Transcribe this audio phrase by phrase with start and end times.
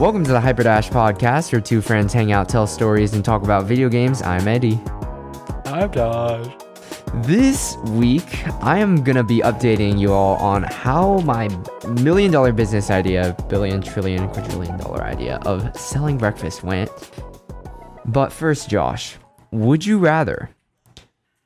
[0.00, 3.66] Welcome to the Hyperdash podcast, where two friends hang out, tell stories, and talk about
[3.66, 4.22] video games.
[4.22, 4.80] I'm Eddie.
[5.66, 6.46] I'm Josh.
[7.16, 11.48] This week, I am gonna be updating you all on how my
[12.00, 16.90] million dollar business idea, billion, trillion, quadrillion dollar idea of selling breakfast went.
[18.06, 19.18] But first, Josh,
[19.50, 20.48] would you rather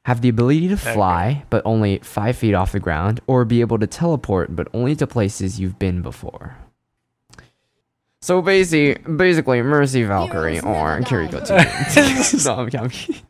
[0.05, 3.81] have the ability to fly but only five feet off the ground, or be able
[3.81, 6.57] to teleport but only to places you've been before?
[8.25, 12.41] So basically, basically, Mercy Valkyrie or never Kiriko die.
[12.47, 13.21] No, I'm, I'm kidding.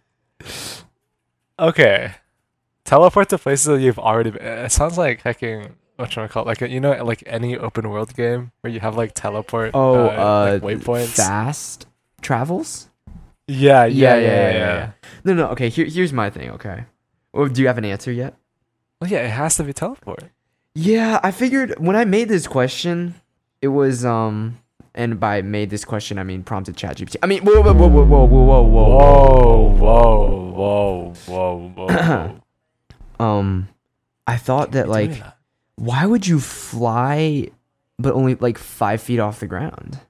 [1.59, 2.13] Okay.
[2.85, 4.47] Teleport to places that you've already been.
[4.47, 5.75] It sounds like hacking.
[5.97, 6.47] What you call it?
[6.47, 9.73] Like you know, like any open world game where you have like teleport.
[9.75, 11.17] Oh, uh, uh, like waypoints.
[11.17, 11.89] fast
[12.21, 12.89] travels.
[13.49, 14.91] Yeah, yeah, yeah, yeah,
[15.25, 15.49] No, no.
[15.49, 16.51] Okay, here, here's my thing.
[16.53, 16.85] Okay,
[17.33, 18.37] well, do you have an answer yet?
[19.01, 20.23] Well, yeah, it has to be teleport.
[20.77, 23.17] Yeah, I figured when I made this question,
[23.61, 24.59] it was um,
[24.95, 27.17] and by made this question I mean prompted ChatGPT.
[27.23, 31.87] I mean, whoa, whoa, whoa, whoa, whoa, whoa, whoa, Whoa, whoa, whoa, whoa, whoa.
[31.87, 32.41] whoa.
[33.21, 33.69] Um,
[34.27, 35.23] I thought that like,
[35.77, 37.49] why would you fly,
[37.97, 40.01] but only like five feet off the ground?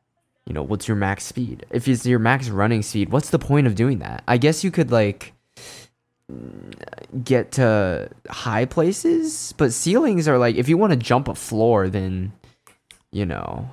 [0.47, 1.66] You know, what's your max speed?
[1.70, 4.25] If it's your max running speed, what's the point of doing that?
[4.27, 5.34] I guess you could like
[7.22, 11.89] get to high places, but ceilings are like if you want to jump a floor,
[11.89, 12.33] then
[13.12, 13.69] you know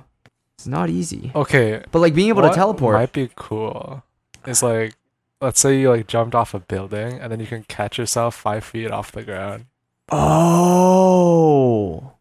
[0.62, 1.32] it's not easy.
[1.34, 4.04] okay, But like being able to teleport, might be cool.
[4.46, 4.94] It's like,
[5.40, 8.62] let's say you like jumped off a building and then you can catch yourself five
[8.62, 9.66] feet off the ground.
[10.12, 12.12] Oh.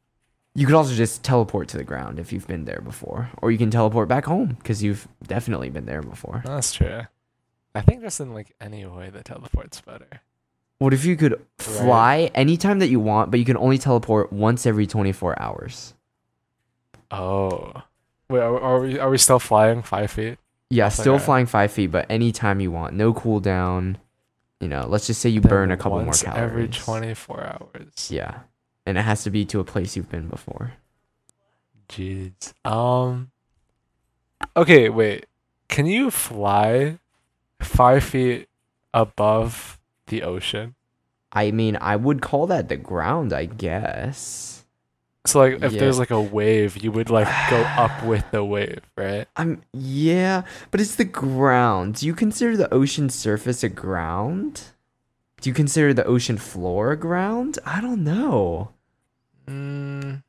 [0.56, 3.60] You could also just teleport to the ground if you've been there before, or you
[3.60, 6.42] can teleport back home because you've definitely been there before.
[6.44, 7.02] That's true.
[7.76, 10.22] I think just in like any way the teleport's better.
[10.80, 14.66] What if you could fly anytime that you want, but you can only teleport once
[14.66, 15.94] every 24 hours?
[17.12, 17.84] Oh,
[18.32, 20.40] wait, are, are we are we still flying five feet?
[20.70, 23.98] Yeah, the still flying five feet, but anytime you want, no cooldown.
[24.60, 28.10] You know, let's just say you burn a couple more calories every twenty four hours.
[28.10, 28.40] Yeah,
[28.86, 30.74] and it has to be to a place you've been before.
[31.90, 32.54] Jeez.
[32.64, 33.32] Um.
[34.56, 35.26] Okay, wait.
[35.68, 37.00] Can you fly
[37.60, 38.50] five feet
[38.94, 40.76] above the ocean?
[41.32, 44.61] I mean, I would call that the ground, I guess.
[45.26, 45.80] So like, if Yeah.
[45.80, 49.28] there's like a wave, you would like go up with the wave, right?
[49.36, 51.96] I'm yeah, but it's the ground.
[51.96, 54.62] Do you consider the ocean surface a ground?
[55.42, 57.58] Do you consider the ocean floor a ground?
[57.66, 58.72] I don't know.
[59.48, 60.24] Mm.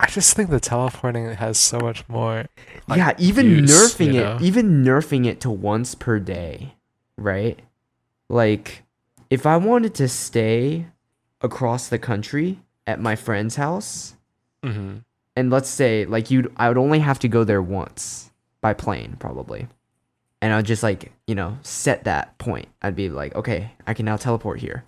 [0.00, 2.46] I just think the teleporting has so much more.
[2.88, 6.74] like, yeah, even use, nerfing you it, even nerfing it to once per day,
[7.16, 7.60] right?
[8.28, 8.82] Like,
[9.30, 10.86] if I wanted to stay
[11.40, 14.14] across the country at my friend's house,
[14.62, 14.98] hmm
[15.34, 19.16] and let's say like you'd, I would only have to go there once by plane,
[19.18, 19.66] probably,
[20.42, 22.68] and I'd just like you know set that point.
[22.82, 24.84] I'd be like, okay, I can now teleport here,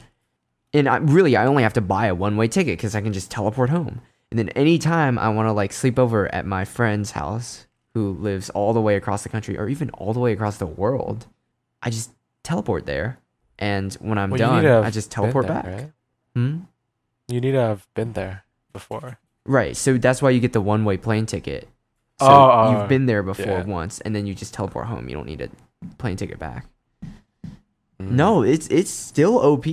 [0.75, 3.13] and I really I only have to buy a one way ticket because I can
[3.13, 4.01] just teleport home.
[4.31, 8.51] And then anytime I want to like sleep over at my friend's house who lives
[8.51, 11.27] all the way across the country or even all the way across the world,
[11.81, 12.11] I just
[12.43, 13.19] teleport there.
[13.59, 15.67] And when I'm Well, done, I just teleport there, back.
[15.67, 15.93] Right?
[16.35, 16.57] Hmm?
[17.29, 19.19] You need to have been there before.
[19.47, 19.77] Right.
[19.77, 21.69] So that's why you get the one way plane ticket.
[22.21, 23.65] So Oh, oh, you've been there before yeah.
[23.65, 25.09] once and then you just teleport home.
[25.09, 25.49] You don't need a
[25.99, 26.67] plane ticket back.
[28.01, 28.11] Mm.
[28.11, 29.67] No, it's it's still OP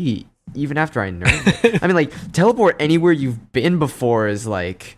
[0.53, 1.83] even after I nerfed it.
[1.83, 4.97] I mean like teleport anywhere you've been before is like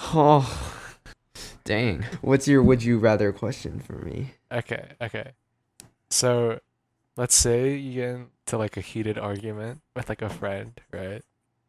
[0.00, 0.90] oh
[1.64, 2.04] dang.
[2.20, 4.32] What's your would you rather question for me?
[4.52, 5.32] Okay, okay.
[6.10, 6.60] So,
[7.16, 11.22] let's say you get into like a heated argument with like a friend, right?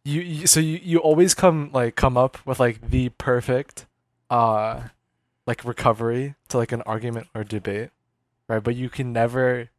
[0.06, 3.88] You, you so you, you always come like come up with like the perfect
[4.30, 4.84] uh
[5.48, 7.90] like recovery to like an argument or debate,
[8.48, 8.64] right?
[8.64, 9.70] But you can never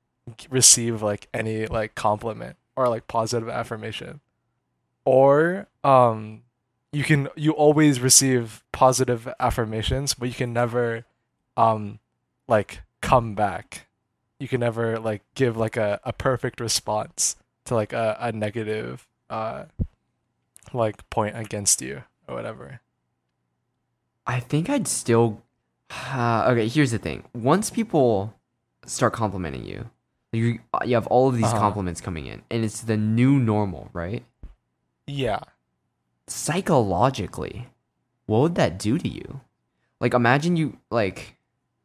[0.51, 4.21] receive like any like compliment or like positive affirmation.
[5.05, 6.43] Or um
[6.93, 11.05] you can you always receive positive affirmations, but you can never
[11.57, 12.01] um
[12.49, 13.87] like come back.
[14.41, 17.37] You can never like give like a, a perfect response
[17.67, 19.67] to like a, a negative uh
[20.74, 22.80] like point against you or whatever.
[24.27, 25.42] I think I'd still.
[26.13, 27.22] Uh, okay, here's the thing.
[27.33, 28.34] Once people
[28.86, 29.89] start complimenting you,
[30.33, 31.59] you you have all of these Uh-huh.
[31.60, 34.24] compliments coming in, and it's the new normal, right?
[35.07, 35.41] Yeah.
[36.27, 37.69] Psychologically,
[38.27, 39.41] what would that do to you?
[40.01, 41.36] Like, imagine you like,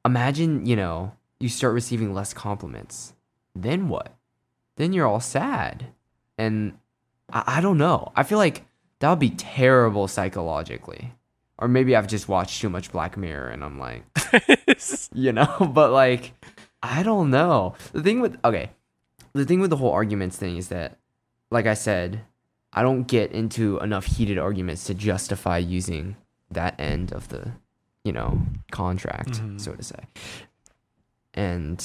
[0.04, 3.13] imagine you know you start receiving less compliments.
[3.56, 4.16] Then what?
[4.77, 5.88] Then you're all sad,
[6.38, 6.77] and
[7.31, 8.12] I, I don't know.
[8.16, 8.66] I feel like
[9.01, 11.12] that would be terrible psychologically.
[11.59, 14.03] or maybe I've just watched too much Black Mirror and I'm like,
[15.13, 15.57] you know.
[15.74, 16.33] But like,
[16.81, 17.75] I don't know.
[17.94, 18.71] The thing with okay,
[19.33, 20.98] the thing with the whole arguments thing is that,
[21.51, 22.21] like I said,
[22.74, 26.15] I don't get into enough heated arguments to justify using
[26.50, 27.51] that end of the,
[28.03, 29.59] you know, contract, Mhm.
[29.62, 30.00] so to say.
[31.33, 31.83] And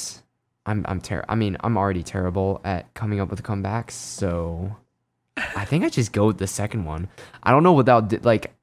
[0.65, 4.77] I'm I'm ter- I mean, I'm already terrible at coming up with comebacks, so
[5.37, 7.09] I think I just go with the second one.
[7.43, 8.19] I don't know what that'll do.
[8.23, 8.55] Like,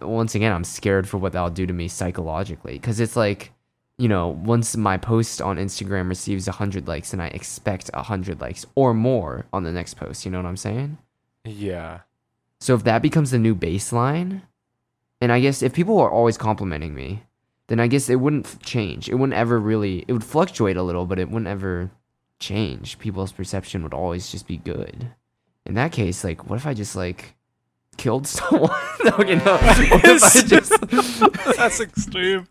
[0.00, 3.52] once again, I'm scared for what that'll do to me psychologically because it's like,
[3.98, 8.64] you know, once my post on Instagram receives 100 likes, and I expect 100 likes
[8.74, 10.24] or more on the next post.
[10.24, 10.98] You know what I'm saying?
[11.44, 12.00] Yeah.
[12.60, 14.42] So if that becomes the new baseline,
[15.20, 17.24] and I guess if people are always complimenting me,
[17.68, 19.08] then I guess it wouldn't change.
[19.08, 20.04] It wouldn't ever really.
[20.08, 21.90] It would fluctuate a little, but it wouldn't ever
[22.38, 22.98] change.
[22.98, 25.12] People's perception would always just be good.
[25.66, 27.34] In that case, like, what if I just like
[27.96, 28.70] killed someone?
[29.06, 29.56] okay, no.
[29.90, 31.56] What if I just?
[31.56, 32.46] That's extreme.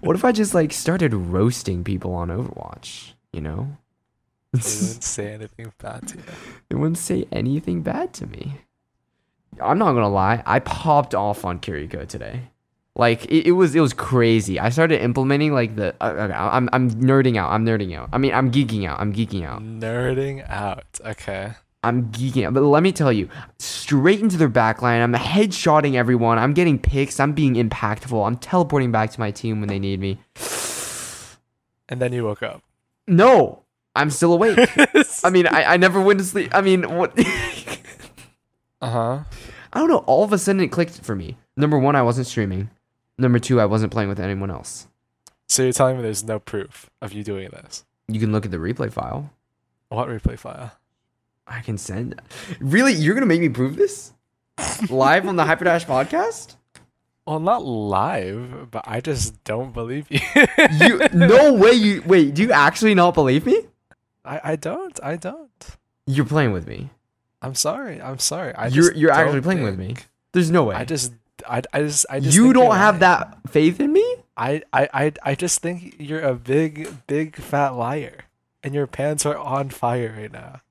[0.00, 3.12] what if I just like started roasting people on Overwatch?
[3.32, 3.76] You know,
[4.52, 6.22] They didn't say anything bad to you.
[6.68, 8.54] They wouldn't say anything bad to me.
[9.60, 12.42] I'm not gonna lie, I popped off on Kiriko today.
[12.96, 14.58] Like it, it was it was crazy.
[14.58, 17.50] I started implementing like the uh, okay, I'm I'm nerding out.
[17.50, 18.08] I'm nerding out.
[18.12, 18.98] I mean I'm geeking out.
[19.00, 19.62] I'm geeking out.
[19.62, 20.84] Nerding out.
[21.04, 21.52] Okay.
[21.82, 22.54] I'm geeking out.
[22.54, 23.28] But let me tell you,
[23.58, 25.02] straight into their backline.
[25.02, 26.38] I'm headshotting everyone.
[26.38, 27.18] I'm getting picks.
[27.18, 28.26] I'm being impactful.
[28.26, 30.18] I'm teleporting back to my team when they need me.
[31.88, 32.62] And then you woke up.
[33.06, 33.62] No,
[33.96, 34.58] I'm still awake.
[35.24, 36.54] I mean, I, I never went to sleep.
[36.54, 37.18] I mean, what?
[38.82, 39.24] Uh huh.
[39.74, 39.98] I don't know.
[40.06, 41.36] All of a sudden, it clicked for me.
[41.54, 42.70] Number one, I wasn't streaming.
[43.18, 44.88] Number two, I wasn't playing with anyone else.
[45.50, 47.84] So you're telling me there's no proof of you doing this?
[48.08, 49.30] You can look at the replay file.
[49.90, 50.72] What replay file?
[51.50, 52.20] I can send.
[52.60, 54.12] Really, you're gonna make me prove this
[54.88, 56.56] live on the Hyperdash podcast?
[57.26, 60.20] Well, not live, but I just don't believe you.
[60.80, 61.72] You no way.
[61.72, 62.34] You wait.
[62.34, 63.66] Do you actually not believe me?
[64.24, 64.98] I, I don't.
[65.02, 65.50] I don't.
[66.06, 66.90] You're playing with me.
[67.42, 68.00] I'm sorry.
[68.00, 68.54] I'm sorry.
[68.54, 69.96] I you're you're actually playing with me.
[70.32, 70.76] There's no way.
[70.76, 71.12] I just.
[71.48, 72.06] I, I just.
[72.08, 72.36] I just.
[72.36, 73.00] you don't have lying.
[73.00, 74.16] that faith in me.
[74.36, 78.24] I, I, I, I just think you're a big, big fat liar,
[78.62, 80.62] and your pants are on fire right now.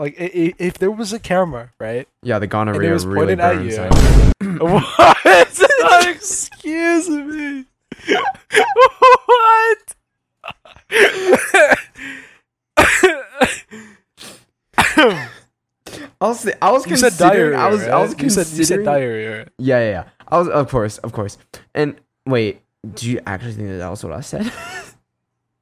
[0.00, 2.08] Like, if there was a camera, right?
[2.22, 4.58] Yeah, the And it was really pointed at you.
[4.58, 6.06] what?
[6.08, 7.66] Excuse me.
[9.26, 9.94] what?
[16.18, 17.58] I was I was you said diarrhea.
[17.58, 18.22] I was I was right?
[18.22, 19.48] you said you said diarrhea.
[19.58, 20.04] Yeah, yeah, yeah.
[20.28, 21.36] I was, of course, of course.
[21.74, 22.62] And wait,
[22.94, 24.50] do you actually think that that was what I said?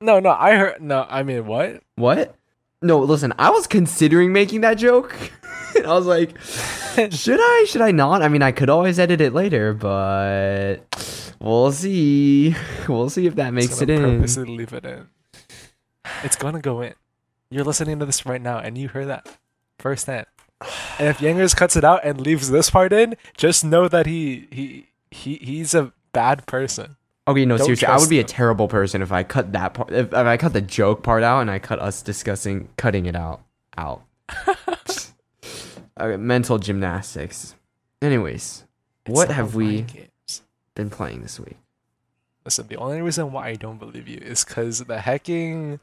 [0.01, 0.81] No, no, I heard.
[0.81, 1.83] No, I mean what?
[1.97, 2.38] what?
[2.81, 3.33] No, listen.
[3.39, 5.15] I was considering making that joke.
[5.77, 6.39] I was like,
[7.11, 7.65] should I?
[7.69, 8.23] Should I not?
[8.23, 10.77] I mean, I could always edit it later, but
[11.41, 12.55] we'll see.
[12.89, 14.01] We'll see if that makes it in.
[14.01, 15.09] purposely leave it in.
[16.25, 16.95] It's gonna go in.
[17.51, 19.29] You're listening to this right now, and you heard that
[19.79, 20.25] firsthand.
[20.99, 24.49] And if Yangers cuts it out and leaves this part in, just know that he
[24.51, 26.97] he he he's a bad person.
[27.29, 29.93] Okay, no, Don't seriously, I would be a terrible person if I cut that part.
[29.93, 33.15] If, if I cut the joke part out and I cut us discussing cutting it
[33.15, 33.43] out
[33.77, 34.03] out.
[36.01, 37.55] okay, mental gymnastics.
[38.01, 38.65] Anyways,
[39.05, 40.43] It's what have we games.
[40.75, 41.57] been playing this week?
[42.47, 45.81] Listen, the only reason why I don't believe you is because the hacking.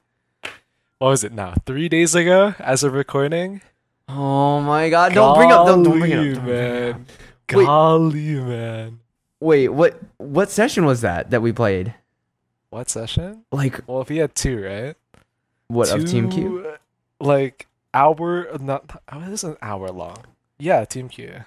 [0.98, 1.54] What was it now?
[1.68, 3.62] Three days ago, as of recording.
[4.10, 5.14] Oh my god!
[5.14, 5.68] Don't bring up.
[5.68, 6.24] Don't, don't bring it up.
[6.36, 6.96] don't bring it up.
[6.96, 7.06] man.
[7.54, 7.66] Wait.
[7.66, 9.00] Golly, man.
[9.46, 10.02] Wait, what?
[10.18, 11.94] What session was that that we played?
[12.72, 13.44] What session?
[13.52, 14.96] Like Well, if he had two, right?
[15.68, 16.66] what of Team Q?
[16.68, 16.78] Uh,
[17.24, 19.04] Like hour, not.
[19.12, 20.18] Oh, this is an hour long.
[20.58, 21.44] Yeah, Team Q.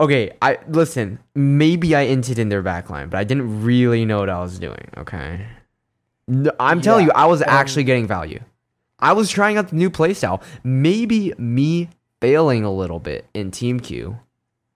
[0.00, 1.18] Okay, I listen.
[1.34, 4.88] Maybe I inted in their backline, but I didn't really know what I was doing.
[4.96, 5.46] Okay,
[6.26, 8.40] no, I'm telling you, I was um, actually getting value.
[8.98, 10.42] I was trying out the new playstyle.
[10.64, 14.20] Maybe me failing a little bit in Team Q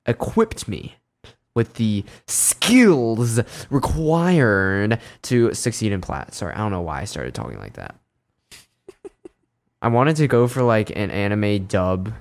[0.05, 0.97] equipped me
[1.55, 3.41] with the skills
[3.71, 6.35] required to succeed in plat.
[6.35, 7.97] Sorry, I don't know why I started talking like that.
[9.83, 12.13] I wanted to go for like an anime dub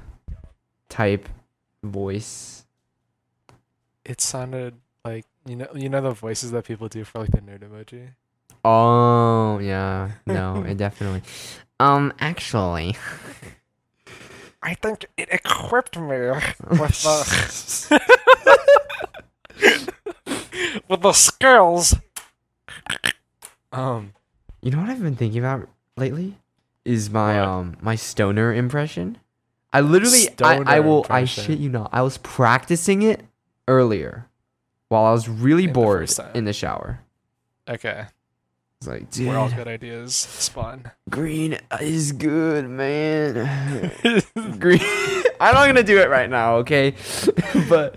[0.88, 1.28] type
[1.84, 2.66] voice.
[4.06, 7.40] It sounded like you know, you know the voices that people do for like the
[7.40, 8.10] nerd emoji.
[8.64, 11.22] Oh yeah, no, it definitely.
[11.80, 12.96] Um, actually,
[14.62, 16.32] I think it equipped me
[16.70, 18.02] with the
[20.90, 21.96] with the skills.
[23.72, 24.14] Um,
[24.62, 26.36] you know what I've been thinking about lately
[26.86, 27.48] is my What?
[27.48, 29.18] um my stoner impression.
[29.72, 33.24] I literally, I, I Stoner will, I shit you not, I was practicing it
[33.68, 34.26] earlier,
[34.88, 36.32] while I was really In bored first time.
[36.34, 37.02] in the shower.
[37.68, 38.06] Okay.
[38.82, 40.90] It's like, Where all good ideas spawn.
[41.10, 43.34] green is good, man.
[44.58, 44.80] green.
[45.42, 46.96] I'm not gonna do it right now, okay?
[47.70, 47.96] but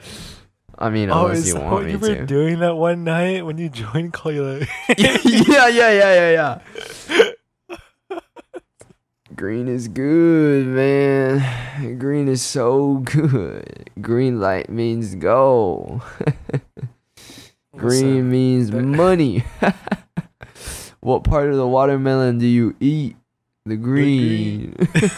[0.77, 2.27] I mean, oh, unless you want me you were to.
[2.27, 4.67] doing that one night when you joined Clayla?
[4.99, 6.59] yeah, yeah, yeah, yeah,
[8.11, 8.19] yeah.
[9.37, 11.97] Green is good, man.
[11.99, 13.89] Green is so good.
[14.01, 16.03] Green light means go.
[17.77, 19.45] Green means money.
[21.03, 23.17] What part of the watermelon do you eat?
[23.67, 24.75] The green.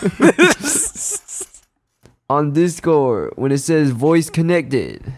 [2.31, 5.13] On Discord, when it says voice connected,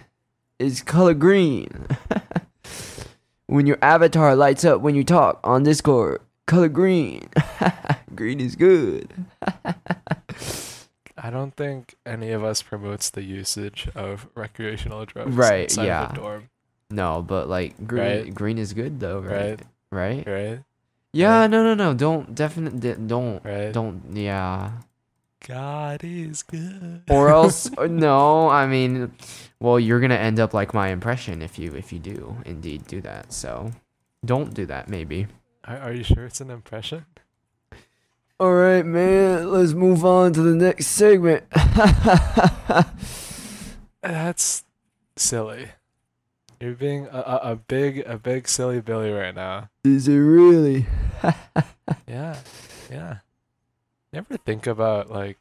[0.58, 1.86] it's color green.
[3.46, 7.28] when your avatar lights up when you talk on Discord, color green.
[8.14, 9.12] green is good.
[11.16, 16.06] I don't think any of us promotes the usage of recreational drugs Right, inside yeah.
[16.08, 16.48] the dorm,
[16.90, 18.34] No, but like green, Right.
[18.34, 19.50] green is good though, right?
[19.50, 19.60] Right.
[19.90, 20.26] Right?
[20.26, 20.60] right?
[21.12, 21.50] Yeah, Right.
[21.50, 21.94] no, no, no.
[21.94, 23.72] Don't definitely don't Right.
[23.72, 24.72] don't yeah.
[25.46, 27.02] God is good.
[27.08, 29.12] Or else uh, no, I mean,
[29.60, 33.00] well, you're gonna end up like my impression if you if you do indeed do
[33.02, 33.32] that.
[33.32, 33.70] So,
[34.24, 34.88] don't do that.
[34.88, 35.28] Maybe.
[35.64, 37.06] Are, are you sure it's an impression?
[38.38, 39.50] All right, man.
[39.50, 41.44] Let's move on to the next segment.
[44.02, 44.64] That's
[45.16, 45.68] silly.
[46.60, 49.68] You're being a, a, a big a big silly Billy right now.
[49.84, 50.86] Is it really?
[52.08, 52.36] Yeah,
[52.90, 53.18] yeah.
[54.12, 55.38] You ever think about like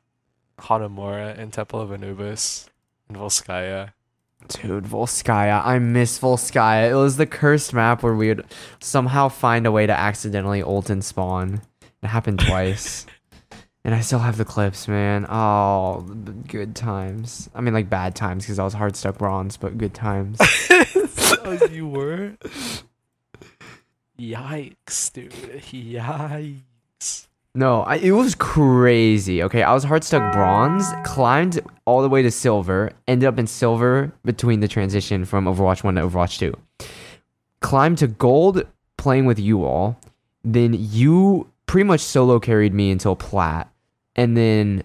[0.60, 2.70] Hanamura and Temple of Anubis
[3.10, 3.94] and Volskaya?
[4.48, 5.66] Dude, Volskaya.
[5.66, 6.92] I miss Volskaya.
[6.92, 8.46] It was the cursed map where we would
[8.80, 11.62] somehow find a way to accidentally ult and spawn.
[12.04, 13.08] It happened twice.
[13.84, 15.26] and I still have the clips, man.
[15.30, 17.50] Oh, the good times.
[17.56, 20.40] I mean, like bad times because I was hard stuck bronze, but good times.
[21.44, 22.38] oh, you were?
[24.20, 25.32] Yikes, dude.
[25.32, 27.28] Yikes.
[27.54, 29.42] No, I, it was crazy.
[29.44, 33.48] Okay, I was hard stuck bronze, climbed all the way to silver, ended up in
[33.48, 36.54] silver between the transition from Overwatch 1 to Overwatch 2.
[37.62, 38.66] Climbed to gold
[38.98, 39.98] playing with you all.
[40.44, 43.72] Then you pretty much solo carried me until plat.
[44.16, 44.84] And then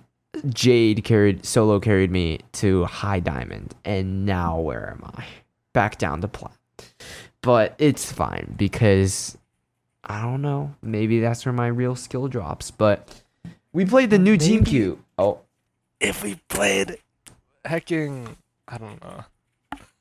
[0.49, 3.75] Jade carried solo carried me to high diamond.
[3.85, 5.25] And now where am I?
[5.72, 6.56] Back down the plat.
[7.42, 9.38] But it's fine because
[10.04, 10.74] I don't know.
[10.82, 12.70] Maybe that's where my real skill drops.
[12.70, 13.22] But
[13.72, 15.02] we played the new Team Q.
[15.18, 15.40] Oh,
[16.00, 16.98] If we played
[17.64, 18.36] hecking,
[18.66, 19.24] I don't know.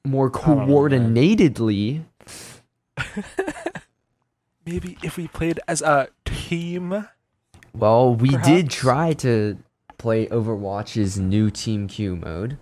[0.06, 0.68] more don't know, man.
[1.16, 2.04] coordinatedly.
[4.66, 7.08] Maybe if we played as a team.
[7.74, 9.58] Well, we did try to
[9.98, 12.58] play Overwatch's new Team Q mode.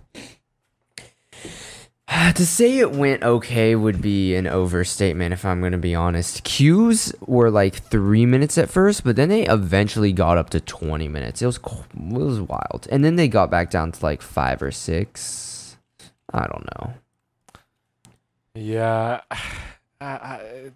[2.34, 6.44] to say it went okay would be an overstatement if I'm going to be honest.
[6.44, 11.08] Cues were like 3 minutes at first, but then they eventually got up to 20
[11.08, 11.42] minutes.
[11.42, 12.88] It was it was wild.
[12.90, 15.76] And then they got back down to like 5 or 6.
[16.32, 16.94] I don't know.
[18.54, 19.20] Yeah.
[20.00, 20.70] I,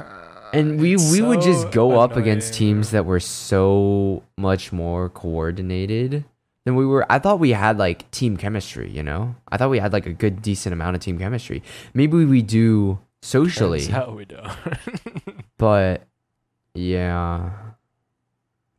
[0.52, 5.08] And we we would just so go up against teams that were so much more
[5.10, 6.24] coordinated
[6.68, 7.10] than we were.
[7.10, 9.34] I thought we had like team chemistry, you know?
[9.48, 11.62] I thought we had like a good decent amount of team chemistry.
[11.94, 14.52] Maybe we do socially, Turns out we don't.
[15.58, 16.06] but
[16.74, 17.50] yeah.
[17.54, 17.74] I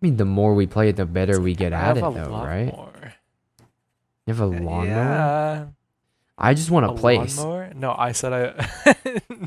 [0.02, 2.72] mean, the more we play it, the better we get have it, though, lot right?
[2.72, 3.14] more.
[4.28, 4.86] You have a lawnmower.
[4.86, 5.66] Yeah.
[6.38, 7.38] I just want A a place.
[7.40, 7.74] lawnmower?
[7.76, 8.70] No, I said I.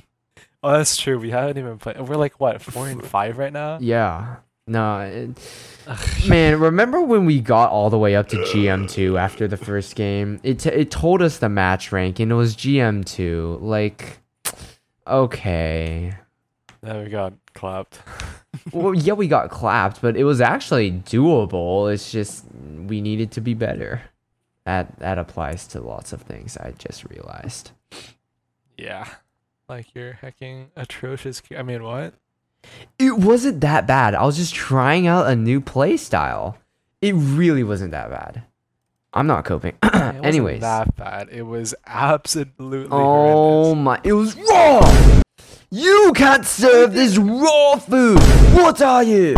[0.64, 1.18] oh, that's true.
[1.18, 2.00] We haven't even played.
[2.00, 3.78] We're like what four and five right now.
[3.80, 4.38] Yeah.
[4.66, 6.60] No, it, man.
[6.60, 10.38] Remember when we got all the way up to GM two after the first game?
[10.44, 13.58] It t- it told us the match rank and it was GM two.
[13.60, 14.20] Like,
[15.06, 16.14] okay.
[16.80, 18.00] Then we got clapped.
[18.70, 21.92] Well, yeah, we got clapped, but it was actually doable.
[21.92, 22.44] It's just
[22.86, 24.02] we needed to be better.
[24.64, 26.56] That that applies to lots of things.
[26.58, 27.70] I just realized.
[28.76, 29.08] Yeah,
[29.70, 31.42] like you're hacking atrocious.
[31.56, 32.14] I mean, what?
[32.98, 34.14] It wasn't that bad.
[34.14, 36.58] I was just trying out a new play style.
[37.00, 38.44] It really wasn't that bad.
[39.12, 39.74] I'm not coping.
[39.82, 40.60] It wasn't Anyways.
[40.60, 41.28] that bad.
[41.30, 43.84] It was absolutely Oh horrendous.
[43.84, 44.00] my!
[44.04, 45.22] It was raw.
[45.70, 48.18] You can't serve this raw food.
[48.54, 49.34] What are you?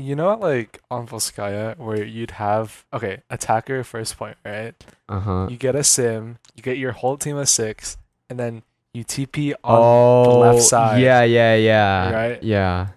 [0.00, 4.74] You know, like on Volskaya, where you'd have okay, attacker first point, right?
[5.08, 5.46] Uh huh.
[5.50, 7.96] You get a Sym, you get your whole team of six,
[8.28, 8.62] and then
[8.94, 11.02] you TP on Oh, left side.
[11.02, 12.10] Yeah, yeah, yeah.
[12.10, 12.42] Right?
[12.42, 12.88] Yeah.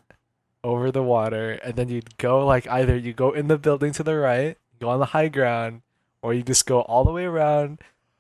[0.64, 4.04] over the water, and then you'd go like either you go in the building to
[4.04, 5.82] the right, go on the high ground,
[6.22, 7.80] or you just go all the way around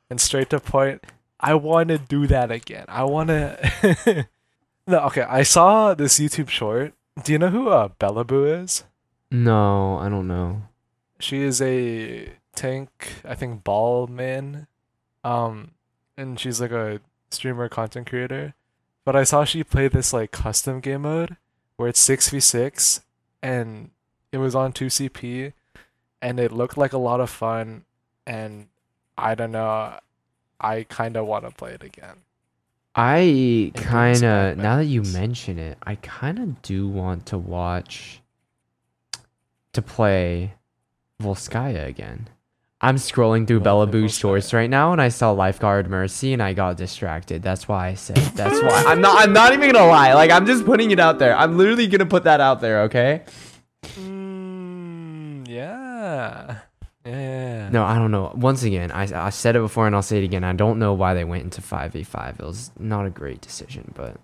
[0.09, 1.03] and straight to point,
[1.39, 2.85] I want to do that again.
[2.87, 4.27] I want to.
[4.87, 5.21] no, okay.
[5.23, 6.93] I saw this YouTube short.
[7.23, 8.83] Do you know who uh, Bella Boo is?
[9.29, 10.63] No, I don't know.
[11.19, 12.89] She is a tank,
[13.25, 14.67] I think, ball man.
[15.23, 15.71] Um,
[16.15, 18.53] and she's like a streamer content creator.
[19.05, 21.37] But I saw she played this like custom game mode
[21.77, 23.01] where it's 6v6
[23.41, 23.91] and
[24.31, 25.53] it was on 2CP
[26.21, 27.85] and it looked like a lot of fun
[28.25, 28.67] and
[29.17, 29.99] I don't know
[30.59, 32.17] I kind of want to play it again.
[32.95, 38.21] I kind of now that you mention it, I kind of do want to watch
[39.73, 40.55] to play
[41.21, 42.27] Volskaya again.
[42.79, 46.33] I'm scrolling through Wanna Bella play Boo's shorts right now and I saw Lifeguard Mercy
[46.33, 47.41] and I got distracted.
[47.41, 48.83] That's why I said that's why.
[48.87, 50.13] I'm not I'm not even gonna lie.
[50.13, 51.35] Like I'm just putting it out there.
[51.35, 53.23] I'm literally gonna put that out there, okay?
[53.83, 56.59] Mm, yeah.
[57.03, 57.69] Yeah.
[57.69, 58.33] No, I don't know.
[58.35, 60.43] Once again, I, I said it before and I'll say it again.
[60.43, 62.39] I don't know why they went into 5v5.
[62.39, 64.17] It was not a great decision, but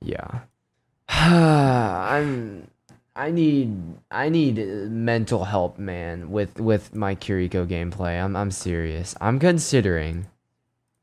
[0.00, 0.40] yeah.
[1.08, 2.68] I'm
[3.16, 3.76] I need
[4.10, 8.22] I need mental help, man, with with my Kiriko gameplay.
[8.22, 9.14] I'm I'm serious.
[9.20, 10.26] I'm considering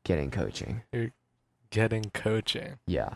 [0.03, 0.82] getting coaching.
[1.70, 2.77] Getting coaching.
[2.86, 3.13] Yeah.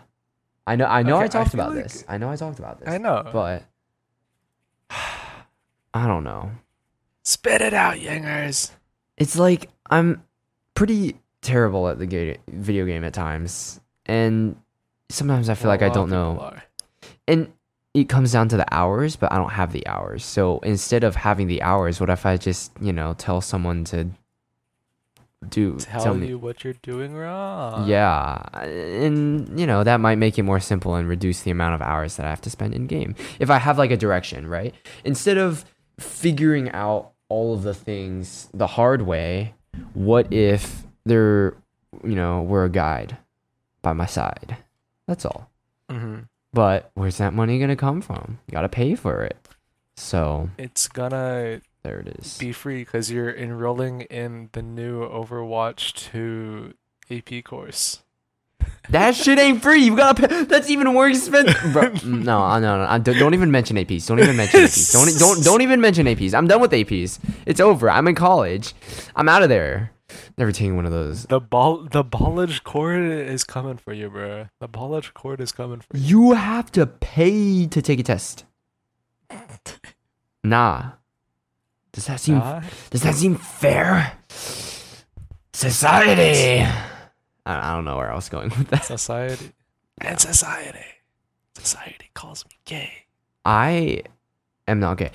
[0.66, 2.06] I know I know Okay, I I talked feel about like- this.
[2.08, 2.88] I know I talked about this.
[2.90, 3.30] I know.
[3.34, 3.64] But
[4.90, 6.52] I don't know.
[7.24, 8.72] Spit it out, Yangers.
[9.18, 10.24] it's like I'm
[10.76, 14.56] pretty terrible at the ga- video game at times, and
[15.10, 16.56] sometimes I feel like I don't know.
[17.28, 17.52] And
[17.96, 20.24] it comes down to the hours, but I don't have the hours.
[20.26, 24.10] So instead of having the hours, what if I just you know tell someone to
[25.48, 26.28] do Tell, tell me?
[26.28, 27.88] you what you're doing wrong.
[27.88, 31.82] Yeah, and you know that might make it more simple and reduce the amount of
[31.82, 33.16] hours that I have to spend in game.
[33.40, 34.74] If I have like a direction, right?
[35.04, 35.64] Instead of
[36.00, 39.54] figuring out all of the things the hard way,
[39.94, 41.56] what if there,
[42.04, 43.18] you know, were a guide
[43.82, 44.58] by my side?
[45.08, 45.50] That's all.
[45.90, 46.20] hmm
[46.56, 48.40] But where's that money gonna come from?
[48.48, 49.36] You gotta pay for it.
[49.98, 52.38] So It's gonna there it is.
[52.38, 56.74] be free because you're enrolling in the new Overwatch 2
[57.12, 58.02] AP course.
[58.90, 59.82] That shit ain't free.
[59.84, 60.44] You gotta pay.
[60.46, 61.90] That's even more expensive, bro.
[61.90, 62.86] mm, No, uh, no, no.
[62.86, 64.08] I- Don't don't even mention APs.
[64.08, 64.94] Don't even mention APs.
[64.94, 66.34] Don't don't don't even mention APs.
[66.34, 67.20] I'm done with APs.
[67.46, 67.90] It's over.
[67.90, 68.74] I'm in college.
[69.16, 69.92] I'm out of there.
[70.38, 71.24] Never taking one of those.
[71.26, 74.48] The ball, the ballage cord is coming for you, bro.
[74.60, 76.04] The ballage cord is coming for you.
[76.30, 78.46] You have to pay to take a test.
[80.44, 80.92] Nah.
[81.92, 84.14] Does that seem Ah, Does that seem fair?
[85.54, 86.62] Society.
[87.46, 88.86] I, I don't know where I was going with that.
[88.86, 89.54] society.
[90.00, 90.86] And society.
[91.58, 92.92] Society calls me gay.
[93.46, 94.04] I
[94.68, 95.12] am not gay.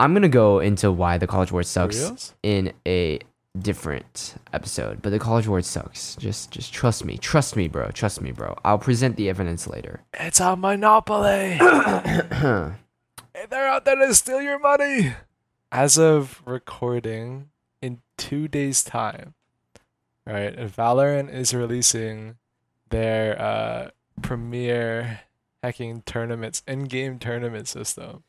[0.00, 3.18] I'm gonna go into why the college board sucks in a
[3.58, 5.02] different episode.
[5.02, 6.16] But the college board sucks.
[6.16, 7.18] Just just trust me.
[7.18, 7.90] Trust me, bro.
[7.90, 8.56] Trust me, bro.
[8.64, 10.02] I'll present the evidence later.
[10.14, 11.58] It's a monopoly.
[11.58, 15.14] They're out there to steal your money.
[15.72, 19.34] As of recording, in two days' time,
[20.26, 20.56] right?
[20.56, 22.36] Valorant is releasing
[22.90, 25.20] their uh, premier
[25.62, 28.24] hacking tournaments, in-game tournament system.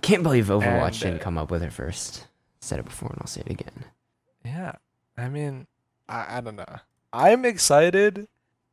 [0.00, 2.26] Can't believe Overwatch And, didn't uh, come up with it first.
[2.60, 3.84] Said it before and I'll say it again.
[4.44, 4.72] Yeah,
[5.16, 5.66] I mean,
[6.08, 6.76] I, I don't know.
[7.12, 8.28] I'm excited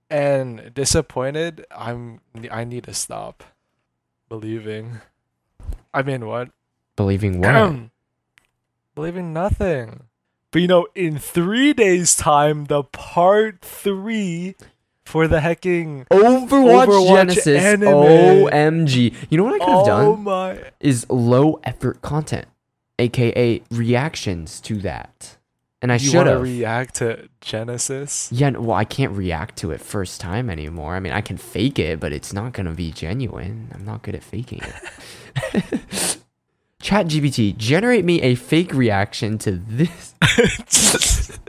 [0.10, 1.66] and disappointed.
[1.76, 2.22] I'm
[2.52, 3.44] I need to stop
[4.30, 5.00] believing.
[5.94, 6.50] I mean, what?
[6.96, 7.76] Believing what?
[8.96, 10.04] Believing nothing.
[10.52, 14.56] But you know, in three days' time, the part three
[15.06, 17.64] for the hecking Overwatch, Overwatch Genesis.
[17.64, 17.88] anime.
[17.90, 19.14] OMG.
[19.30, 20.24] You know what I could have Oh done?
[20.24, 20.60] my!
[20.80, 22.48] is low effort content,
[23.00, 25.38] aka reactions to that.
[25.80, 26.42] And I should have.
[26.42, 28.30] react to Genesis?
[28.32, 30.96] yeah, well, I can't react to it first time anymore.
[30.96, 33.70] I mean, I can fake it, but it's not gonna be genuine.
[33.74, 36.18] I'm not good at faking it.
[36.82, 40.14] Chat GPT, generate me a fake reaction to this.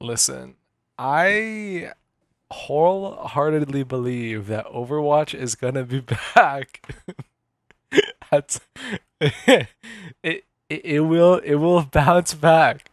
[0.00, 0.54] Listen,
[0.98, 1.92] I
[2.50, 6.00] wholeheartedly believe that Overwatch is gonna be
[6.34, 6.94] back.
[8.30, 8.60] That's
[9.46, 9.68] it,
[10.22, 10.44] it.
[10.68, 11.36] It will.
[11.36, 12.90] It will bounce back.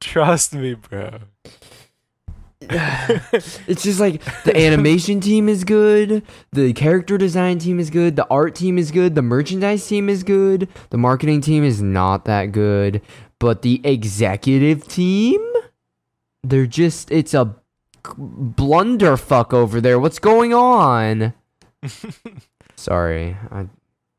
[0.00, 1.20] Trust me, bro.
[3.66, 6.22] It's just like the animation team is good,
[6.52, 10.22] the character design team is good, the art team is good, the merchandise team is
[10.22, 13.02] good, the marketing team is not that good,
[13.40, 15.40] but the executive team,
[16.42, 17.54] they're just it's a
[18.04, 19.98] blunderfuck over there.
[19.98, 21.34] What's going on?
[22.76, 23.36] Sorry.
[23.50, 23.68] I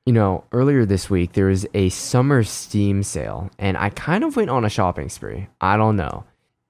[0.06, 4.36] you know, earlier this week there was a summer Steam sale and I kind of
[4.36, 5.48] went on a shopping spree.
[5.62, 6.26] I don't know.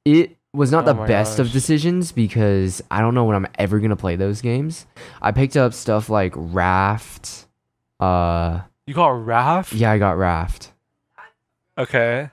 [0.05, 3.79] It was not Oh the best of decisions because I don't know when I'm ever
[3.79, 4.85] gonna play those games.
[5.21, 7.47] I picked up stuff like Raft.
[7.99, 9.73] Uh, You got Raft?
[9.73, 10.71] yeah, I got Raft.
[11.77, 12.29] Okay.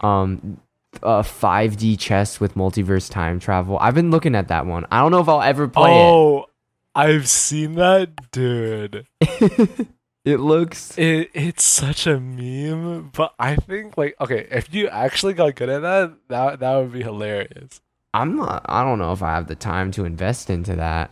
[0.00, 0.60] Um,
[1.02, 3.78] a 5D chess with multiverse time travel.
[3.80, 4.84] I've been looking at that one.
[4.90, 6.04] I don't know if I'll ever play it.
[6.04, 6.46] oh,
[6.94, 9.06] I've seen that, dude.
[10.24, 10.38] it.
[10.38, 10.96] looks.
[10.98, 15.68] It it's such a meme, but I think like okay, if you actually got good
[15.68, 17.80] at that, that that would be hilarious.
[18.14, 18.64] I'm not.
[18.68, 21.10] I don't know if I have the time to invest into that,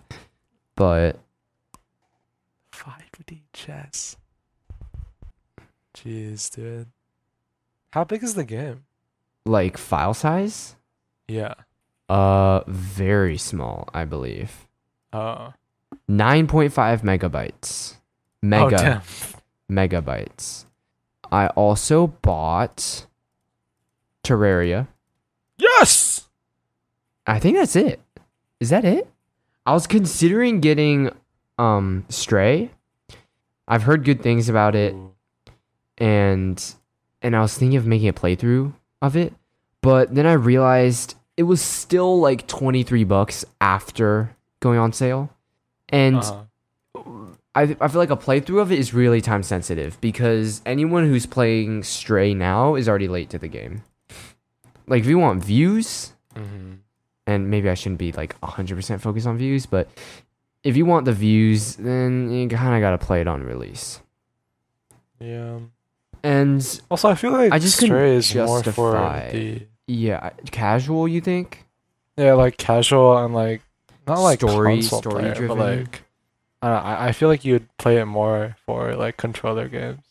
[0.77, 1.19] but
[2.73, 4.17] 5D chess.
[5.97, 6.89] Jeez, dude.
[7.93, 8.85] How big is the game?
[9.47, 10.77] like file size,
[11.27, 11.55] Yeah.
[12.11, 14.69] uh, very small, I believe.
[15.15, 15.55] Oh.
[16.09, 17.97] 9.5 megabytes.
[18.43, 19.03] Oh Mega damn.
[19.71, 20.65] megabytes.
[21.31, 23.07] I also bought
[24.25, 24.89] Terraria.
[25.59, 26.29] Yes.
[27.27, 28.01] I think that's it.
[28.61, 29.09] Is that it?
[29.67, 31.11] I was considering getting
[31.59, 32.71] um Stray.
[33.69, 34.97] I've heard good things about it
[35.99, 36.75] and
[37.23, 38.73] and I was thinking of making a playthrough
[39.03, 39.35] of it,
[39.83, 45.31] but then I realized it was still like 23 bucks after going on sale.
[45.91, 46.45] And Uh-huh.
[47.55, 51.27] I, I feel like a playthrough of it is really time sensitive because anyone who's
[51.27, 53.83] playing Stray now is already late to the game.
[54.87, 56.79] Like, if you want views, Mhm.
[57.27, 59.89] and maybe I shouldn't be like 100% focused on views, but
[60.63, 64.01] if you want the views, then you kind of got to play it on release.
[65.19, 65.59] Yeah.
[66.23, 71.09] And Also, I feel like I just Stray is more justify- for the yeah, casual,
[71.09, 71.65] you think?
[72.17, 73.63] yeah, like casual and like
[74.07, 75.59] not like Story- story player, but driven.
[75.59, 76.03] like
[76.63, 80.03] I don't know, I, I feel like you'd play it more for like controller games,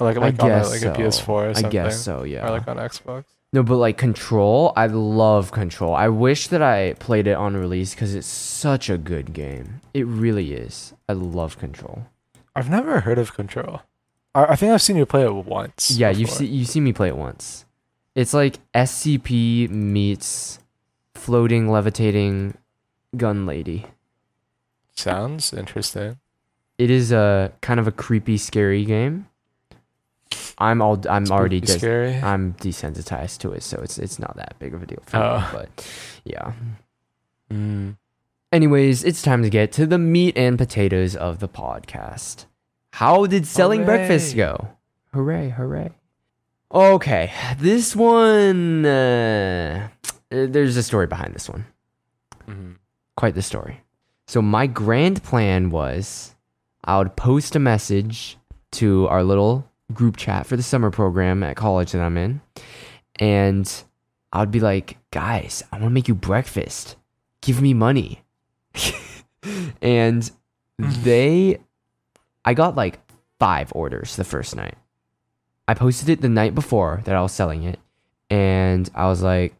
[0.00, 0.92] or like I like on a, guess like so.
[0.92, 2.46] a PS4 or I something, guess so, yeah.
[2.46, 3.24] or like on Xbox.
[3.54, 5.94] No, but like Control, I love Control.
[5.94, 9.80] I wish that I played it on release because it's such a good game.
[9.94, 10.92] It really is.
[11.08, 12.08] I love Control.
[12.56, 13.82] I've never heard of Control.
[14.34, 15.92] I, I think I've seen you play it once.
[15.92, 16.38] Yeah, you've before.
[16.38, 17.64] seen you seen me play it once.
[18.16, 20.58] It's like SCP meets
[21.14, 22.54] floating, levitating
[23.16, 23.86] gun lady.
[24.96, 26.18] Sounds interesting.
[26.78, 29.26] It is a kind of a creepy, scary game.
[30.58, 32.14] I'm all I'm already des- scary.
[32.16, 35.22] I'm desensitized to it, so it's it's not that big of a deal for me.
[35.24, 35.50] Oh.
[35.52, 35.88] But
[36.24, 36.52] yeah.
[37.52, 37.96] Mm.
[38.52, 42.46] Anyways, it's time to get to the meat and potatoes of the podcast.
[42.92, 44.68] How did selling breakfast go?
[45.12, 45.90] Hooray, hooray.
[46.72, 49.88] Okay, this one, uh,
[50.30, 51.66] there's a story behind this one.
[52.48, 52.76] Mhm.
[53.16, 53.83] Quite the story.
[54.26, 56.34] So, my grand plan was
[56.84, 58.36] I would post a message
[58.72, 62.40] to our little group chat for the summer program at college that I'm in.
[63.16, 63.70] And
[64.32, 66.96] I would be like, guys, I want to make you breakfast.
[67.40, 68.22] Give me money.
[69.80, 70.30] and
[70.80, 71.02] mm.
[71.04, 71.60] they,
[72.44, 72.98] I got like
[73.38, 74.76] five orders the first night.
[75.68, 77.78] I posted it the night before that I was selling it.
[78.28, 79.54] And I was like,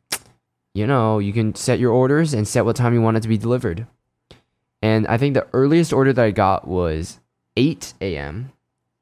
[0.75, 3.29] you know, you can set your orders and set what time you want it to
[3.29, 3.87] be delivered.
[4.85, 7.19] And I think the earliest order that I got was
[7.57, 8.53] 8 a.m.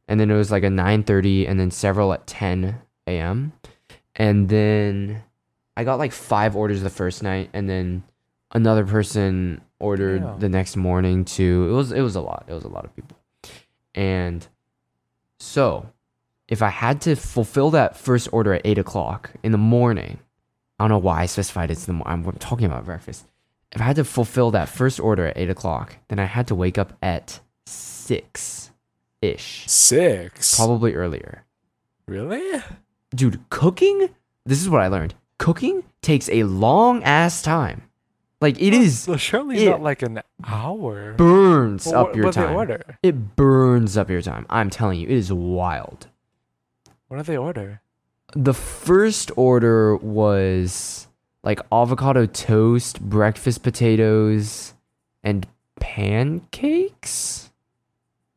[0.07, 3.53] And then it was like a 9:30 and then several at 10 a.m.
[4.15, 5.25] And then
[5.77, 8.05] I got like five orders the first night and then
[8.53, 10.39] another person ordered Damn.
[10.39, 11.67] the next morning too.
[11.69, 12.45] It was it was a lot.
[12.47, 13.17] It was a lot of people.
[13.93, 14.47] And
[15.41, 15.89] so
[16.47, 20.21] if I had to fulfill that first order at eight o'clock in the morning,
[20.79, 23.27] I don't know why I specified it's the mo- I'm, I'm talking about breakfast.
[23.75, 26.55] If I had to fulfill that first order at eight o'clock, then I had to
[26.55, 28.71] wake up at six
[29.23, 30.57] ish, Six.
[30.57, 31.45] probably earlier.
[32.07, 32.63] Really?
[33.15, 34.11] Dude, cooking?
[34.45, 35.15] This is what I learned.
[35.39, 37.83] Cooking takes a long ass time.
[38.41, 41.15] Like it is Well, surely it- not like an hour.
[41.15, 42.57] burns Well, up what- your what they time.
[42.57, 42.99] order?
[43.03, 44.47] It burns up your time.
[44.51, 46.09] I'm telling you, it is wild.
[47.09, 47.81] What do they order?
[48.35, 51.07] the first order was
[51.45, 54.75] like avocado toast, breakfast potatoes,
[55.23, 55.47] and
[55.81, 57.51] pancakes.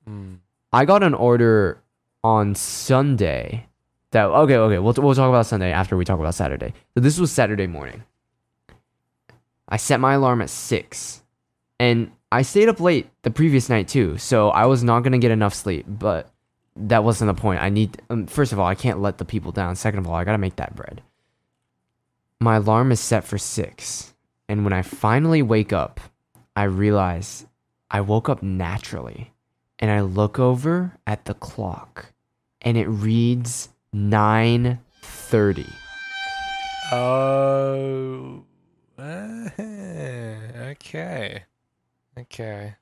[0.09, 0.37] Mm.
[0.73, 1.81] I got an order
[2.23, 3.67] on Sunday.
[4.11, 4.79] That okay, okay.
[4.79, 6.73] We'll we'll talk about Sunday after we talk about Saturday.
[6.93, 8.03] So this was Saturday morning.
[9.67, 11.23] I set my alarm at six,
[11.79, 14.17] and I stayed up late the previous night too.
[14.17, 15.85] So I was not gonna get enough sleep.
[15.87, 16.29] But
[16.75, 17.61] that wasn't the point.
[17.61, 19.75] I need um, first of all, I can't let the people down.
[19.75, 21.01] Second of all, I gotta make that bread.
[22.45, 24.13] My alarm is set for six,
[24.47, 25.99] and when I finally wake up,
[26.55, 27.47] I realize
[27.89, 29.33] I woke up naturally
[29.79, 32.13] and I look over at the clock
[32.61, 35.65] and it reads 9:30.
[36.91, 38.43] Oh.
[40.69, 41.45] okay.
[42.15, 42.75] Okay.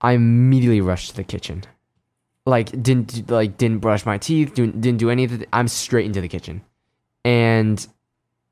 [0.00, 1.62] I immediately rushed to the kitchen.
[2.44, 5.46] Like didn't like didn't brush my teeth, didn't, didn't do anything.
[5.52, 6.62] I'm straight into the kitchen.
[7.24, 7.86] And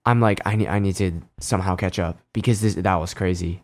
[0.08, 3.62] I'm like I need I need to somehow catch up because this that was crazy.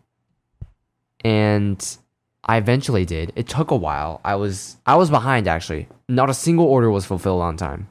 [1.23, 1.97] And
[2.43, 3.33] I eventually did.
[3.35, 4.21] It took a while.
[4.23, 5.87] I was I was behind actually.
[6.07, 7.89] Not a single order was fulfilled on time.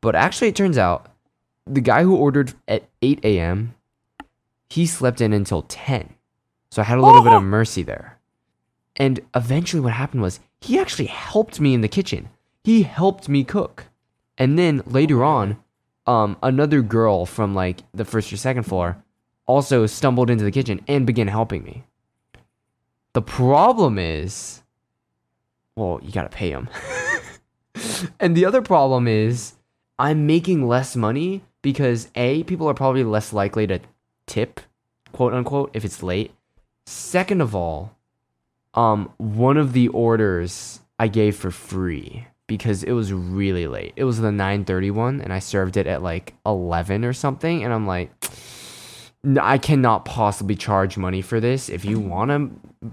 [0.00, 1.10] But actually it turns out
[1.66, 3.74] the guy who ordered at 8 a.m.
[4.70, 6.14] he slept in until 10.
[6.70, 7.46] So I had a little bit of oh!
[7.46, 8.18] mercy there.
[8.96, 12.30] And eventually, what happened was he actually helped me in the kitchen.
[12.62, 13.86] He helped me cook.
[14.38, 15.58] And then later on,
[16.06, 19.02] um, another girl from like the first or second floor
[19.46, 21.84] also stumbled into the kitchen and began helping me.
[23.12, 24.62] The problem is,
[25.76, 26.68] well, you gotta pay them.
[28.20, 29.54] and the other problem is,
[29.98, 33.80] I'm making less money because A, people are probably less likely to
[34.26, 34.60] tip,
[35.12, 36.32] quote unquote, if it's late.
[36.86, 37.96] Second of all,
[38.74, 43.92] um, one of the orders I gave for free because it was really late.
[43.96, 47.72] It was the 9:30 one and I served it at like 11 or something and
[47.72, 48.10] I'm like
[49.40, 51.68] I cannot possibly charge money for this.
[51.68, 52.90] If you want to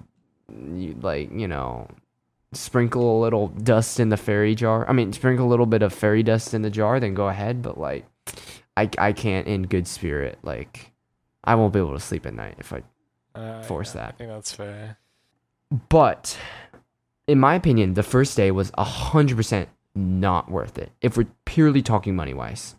[1.01, 1.87] like, you know,
[2.53, 4.87] sprinkle a little dust in the fairy jar.
[4.89, 7.61] I mean, sprinkle a little bit of fairy dust in the jar, then go ahead,
[7.61, 8.05] but like
[8.77, 10.91] I I can't in good spirit like
[11.43, 12.83] I won't be able to sleep at night if I
[13.33, 14.97] Uh, Force yeah, I think that's fair.
[15.89, 16.37] But
[17.31, 20.91] in my opinion, the first day was 100% not worth it.
[20.99, 22.75] If we're purely talking money wise,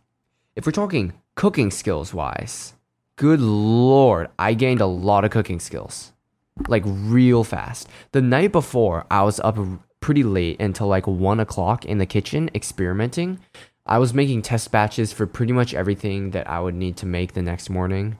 [0.57, 2.75] if we're talking cooking skills wise,
[3.17, 6.13] good lord, I gained a lot of cooking skills
[6.69, 7.89] like real fast.
[8.13, 9.59] The night before, I was up
[10.01, 13.41] pretty late until like one o'clock in the kitchen experimenting.
[13.87, 17.33] I was making test batches for pretty much everything that I would need to make
[17.33, 18.19] the next morning.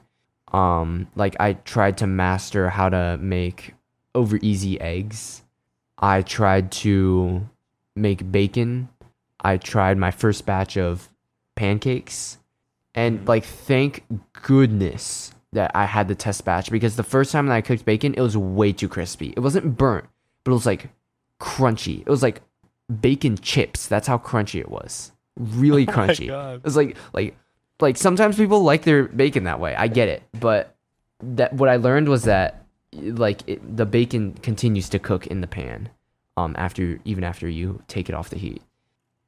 [0.51, 3.75] Um, like I tried to master how to make
[4.15, 5.42] over easy eggs.
[6.03, 7.47] I tried to
[7.95, 8.89] make bacon.
[9.39, 11.07] I tried my first batch of
[11.55, 12.39] pancakes.
[12.93, 13.29] And mm-hmm.
[13.29, 17.61] like thank goodness that I had the test batch because the first time that I
[17.61, 19.33] cooked bacon, it was way too crispy.
[19.37, 20.05] It wasn't burnt,
[20.43, 20.89] but it was like
[21.39, 22.01] crunchy.
[22.01, 22.41] It was like
[22.99, 23.87] bacon chips.
[23.87, 25.13] That's how crunchy it was.
[25.39, 26.27] Really Oh crunchy.
[26.27, 26.55] God.
[26.55, 27.37] It was like like
[27.79, 29.73] like sometimes people like their bacon that way.
[29.73, 30.75] I get it, but
[31.21, 32.62] that what I learned was that
[32.95, 35.89] like it, the bacon continues to cook in the pan
[36.37, 38.61] um after even after you take it off the heat.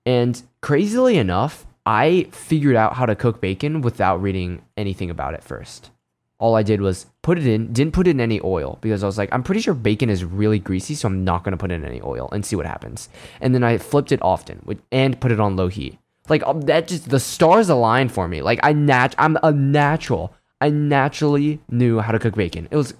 [0.06, 5.44] And crazily enough, I figured out how to cook bacon without reading anything about it
[5.44, 5.92] first.
[6.38, 9.18] All I did was put it in, didn't put in any oil because I was
[9.18, 12.02] like, I'm pretty sure bacon is really greasy, so I'm not gonna put in any
[12.02, 13.10] oil and see what happens.
[13.40, 15.98] And then I flipped it often and put it on low heat.
[16.28, 18.42] Like um, that, just the stars aligned for me.
[18.42, 20.34] Like I nat, I'm a natural.
[20.60, 22.68] I naturally knew how to cook bacon.
[22.72, 22.96] It was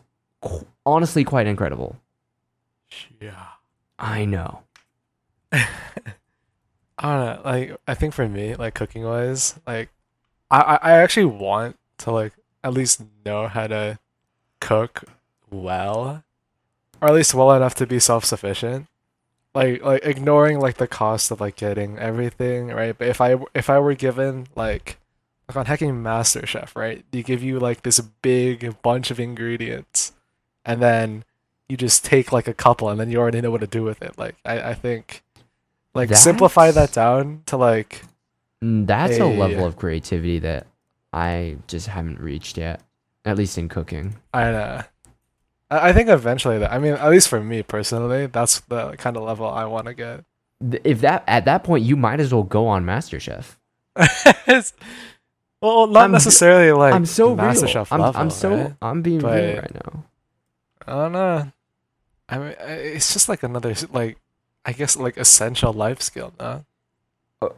[0.46, 1.98] qu- honestly quite incredible.
[3.20, 3.48] Yeah.
[4.00, 4.62] I know.
[5.52, 5.66] I
[7.00, 7.42] don't know.
[7.44, 9.90] Like, I think for me, like cooking wise, like,
[10.50, 14.00] I I I actually want to like at least know how to
[14.60, 15.04] cook
[15.52, 16.24] well,
[17.02, 18.88] or at least well enough to be self sufficient.
[19.54, 22.98] Like like ignoring like the cost of like getting everything right.
[22.98, 24.98] But if I if I were given like
[25.48, 27.06] like on hacking Master Chef, right?
[27.12, 30.14] They give you like this big bunch of ingredients,
[30.66, 31.24] and then
[31.70, 34.02] you just take like a couple, and then you already know what to do with
[34.02, 34.18] it.
[34.18, 35.24] Like I I think
[35.94, 38.02] like simplify that down to like
[38.64, 39.38] Mm, That's a Hey.
[39.38, 40.66] level of creativity that
[41.12, 42.82] I just haven't reached yet,
[43.26, 44.16] at least in cooking.
[44.34, 44.82] I know.
[45.70, 49.24] I think eventually that I mean at least for me personally that's the kind of
[49.24, 50.24] level I want to get.
[50.86, 53.58] If that at that point, you might as well go on MasterChef.
[55.62, 57.38] Well, not I'm- necessarily like I'm so real.
[57.38, 58.22] MasterChef I'm, level.
[58.22, 58.74] I'm so right?
[58.82, 60.04] I'm being real right now.
[60.88, 61.52] I don't know.
[62.30, 64.18] I mean, it's just like another like
[64.66, 66.34] I guess like essential life skill.
[66.40, 66.66] No,
[67.42, 67.50] Uh,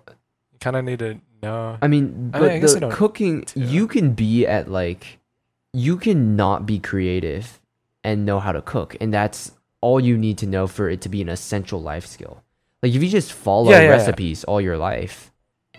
[0.51, 1.77] you kind of need to know.
[1.81, 5.19] I mean, I but mean, I the cooking, you can be at like,
[5.73, 7.61] you can not be creative
[8.03, 11.09] and know how to cook, and that's all you need to know for it to
[11.09, 12.43] be an essential life skill.
[12.83, 13.89] Like if you just follow Yeah, yeah, yeah.
[13.91, 15.31] recipes all your life,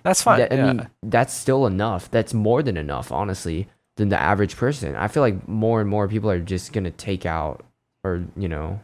[0.03, 0.39] That's fine.
[0.39, 0.73] that- I yeah.
[0.73, 2.11] mean, that's still enough.
[2.11, 4.97] That's more than enough, honestly, than the average person.
[4.97, 7.65] I feel like more and more people are just gonna take out
[8.03, 8.81] or you know,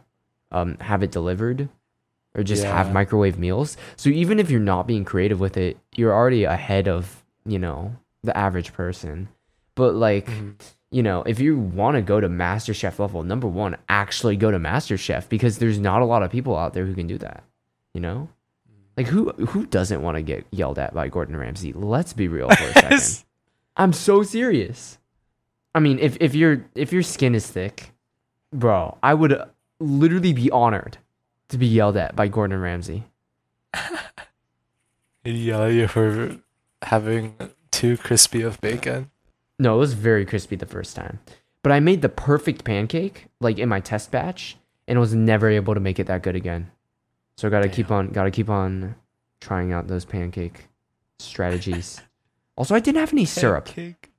[0.51, 1.67] um, have it delivered,
[2.35, 3.77] or just have microwave meals.
[3.95, 7.95] So even if you're not being creative with it, you're already ahead of you know
[8.23, 9.29] the average person.
[9.75, 10.53] But like, Mhm.
[10.91, 14.59] you know, if you want to go to MasterChef level, number one, actually go to
[14.59, 17.43] MasterChef because there's not a lot of people out there who can do that.
[17.93, 18.27] You know,
[18.97, 21.71] like who who doesn't want to get yelled at by Gordon Ramsay?
[21.73, 23.23] Let's be real for a second.
[23.77, 24.97] I'm so serious.
[25.75, 27.91] I mean, if if your if your skin is thick,
[28.53, 29.43] bro, I would
[29.81, 30.97] literally be honored
[31.49, 33.03] to be yelled at by Gordon Ramsay.
[35.25, 36.37] He'd yell at you for
[36.81, 37.35] having
[37.71, 39.11] too crispy of bacon.
[39.59, 41.19] No, it was very crispy the first time.
[41.61, 44.55] But I made the perfect pancake, like in my test batch,
[44.87, 46.71] and was never able to make it that good again.
[47.35, 48.95] So gotta keep on gotta keep on
[49.41, 50.69] trying out those pancake
[51.19, 51.99] strategies.
[52.55, 53.65] also I didn't have any syrup.
[53.65, 54.13] Pancake.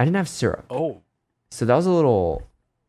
[0.00, 0.64] I didn't have syrup.
[0.70, 1.02] Oh,
[1.50, 2.42] So that was a little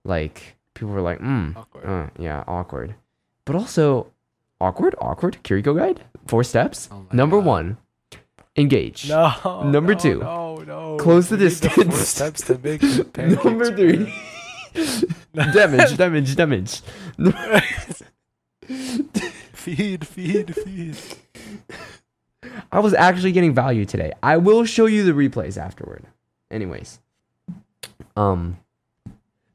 [0.05, 1.85] like people were like, mm, awkward.
[1.85, 2.95] uh, yeah, awkward.
[3.43, 4.07] But also
[4.61, 5.37] awkward, awkward.
[5.43, 6.87] Kiriko guide, four steps.
[6.89, 7.45] Oh Number God.
[7.45, 7.77] one,
[8.55, 9.09] engage.
[9.09, 9.61] No.
[9.65, 10.97] Number no, two, No, no.
[10.97, 11.97] close the We distance.
[11.99, 13.43] steps to make the pancakes.
[13.43, 14.07] Number three,
[15.53, 16.81] damage, damage, damage.
[19.53, 20.97] feed, feed, feed.
[22.71, 24.13] I was actually getting value today.
[24.23, 26.05] I will show you the replays afterward.
[26.49, 26.99] Anyways,
[28.15, 28.57] um,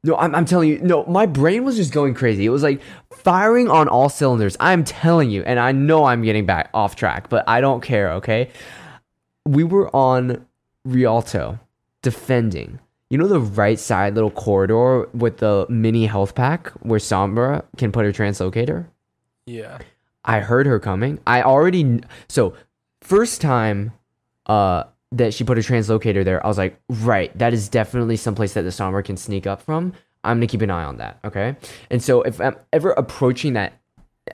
[0.03, 2.45] no, I'm, I'm telling you, no, my brain was just going crazy.
[2.45, 4.55] It was like firing on all cylinders.
[4.59, 8.11] I'm telling you, and I know I'm getting back off track, but I don't care.
[8.13, 8.49] Okay,
[9.45, 10.45] we were on
[10.85, 11.59] Rialto
[12.01, 12.79] defending.
[13.09, 17.91] You know the right side little corridor with the mini health pack where Sombra can
[17.91, 18.87] put her translocator.
[19.45, 19.79] Yeah.
[20.25, 21.19] I heard her coming.
[21.25, 22.53] I already so
[23.01, 23.93] first time
[24.45, 28.53] uh that she put a translocator there, I was like, right, that is definitely someplace
[28.53, 29.93] that the Sombra can sneak up from.
[30.23, 31.19] I'm gonna keep an eye on that.
[31.23, 31.55] Okay.
[31.89, 33.73] And so if I'm ever approaching that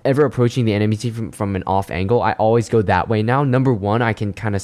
[0.05, 3.21] ever approaching the enemy team from, from an off angle, I always go that way
[3.21, 3.43] now.
[3.43, 4.63] Number one, I can kind of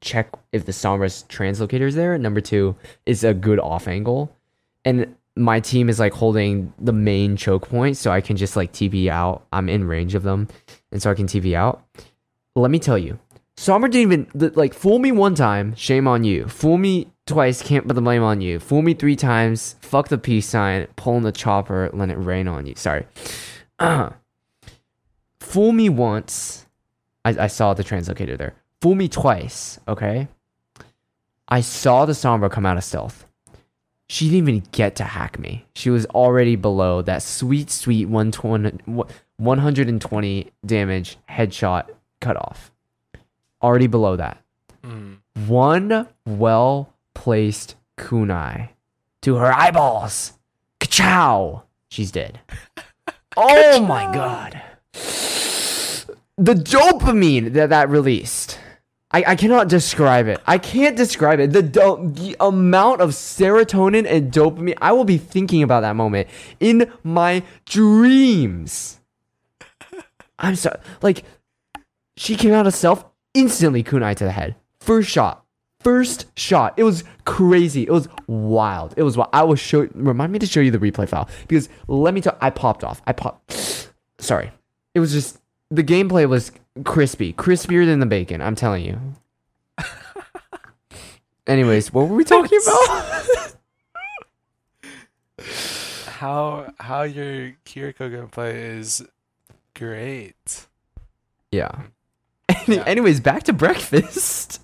[0.00, 2.16] check if the Sombra's translocator is there.
[2.18, 4.34] Number two is a good off angle.
[4.84, 8.72] And my team is like holding the main choke point, so I can just like
[8.72, 9.46] TP out.
[9.52, 10.48] I'm in range of them,
[10.90, 11.84] and so I can TP out.
[12.54, 13.18] Let me tell you,
[13.56, 15.74] Sombra didn't even like fool me one time.
[15.76, 16.46] Shame on you.
[16.46, 17.62] Fool me twice.
[17.62, 18.58] Can't put the blame on you.
[18.58, 19.76] Fool me three times.
[19.80, 20.86] Fuck the peace sign.
[20.96, 21.90] Pulling the chopper.
[21.92, 22.74] Let it rain on you.
[22.76, 23.06] Sorry.
[25.40, 26.66] Fool me once.
[27.24, 28.54] I, I saw the translocator there.
[28.82, 29.80] Fool me twice.
[29.88, 30.28] Okay.
[31.48, 33.24] I saw the Sombra come out of stealth.
[34.08, 35.66] She didn't even get to hack me.
[35.74, 39.04] She was already below that sweet, sweet 120,
[39.36, 41.88] 120 damage headshot
[42.20, 42.70] cutoff.
[43.62, 44.42] Already below that.
[44.82, 45.18] Mm.
[45.46, 48.70] One well placed kunai
[49.22, 50.32] to her eyeballs.
[50.80, 51.64] Ka-chow!
[51.88, 52.40] She's dead.
[53.36, 54.60] oh my god.
[56.38, 58.58] The dopamine that that released.
[59.12, 60.40] I, I cannot describe it.
[60.46, 61.52] I can't describe it.
[61.52, 64.76] The, do- the amount of serotonin and dopamine.
[64.80, 66.28] I will be thinking about that moment
[66.60, 69.00] in my dreams.
[70.38, 71.24] I'm so like
[72.16, 73.04] she came out of self
[73.36, 74.56] instantly kunai to the head.
[74.80, 75.44] First shot.
[75.80, 76.74] First shot.
[76.76, 77.82] It was crazy.
[77.82, 78.94] It was wild.
[78.96, 79.30] It was wild.
[79.32, 81.28] I will show remind me to show you the replay file.
[81.46, 83.02] Because let me tell I popped off.
[83.06, 83.52] I popped
[84.18, 84.50] sorry.
[84.94, 85.38] It was just
[85.70, 86.50] the gameplay was
[86.84, 87.32] crispy.
[87.34, 88.98] Crispier than the bacon, I'm telling you.
[91.46, 93.52] Anyways, what were we talking about?
[96.16, 99.04] How how your Kiriko gameplay is
[99.74, 100.66] great.
[101.52, 101.82] yeah.
[102.72, 104.60] Any- Anyways, back to breakfast.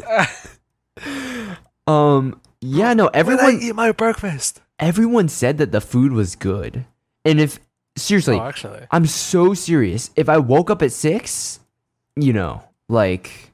[1.86, 4.60] um yeah, no, Everyone everyone eat my breakfast.
[4.80, 6.84] everyone said that the food was good.
[7.24, 7.58] And if
[7.96, 8.86] seriously, oh, actually.
[8.90, 10.10] I'm so serious.
[10.16, 11.60] If I woke up at six,
[12.16, 13.52] you know, like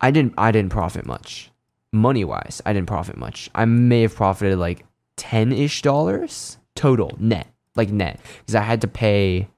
[0.00, 1.50] I didn't I didn't profit much.
[1.92, 3.48] Money wise, I didn't profit much.
[3.54, 4.84] I may have profited like
[5.16, 7.46] ten ish dollars total net.
[7.76, 8.20] Like net.
[8.40, 9.48] Because I had to pay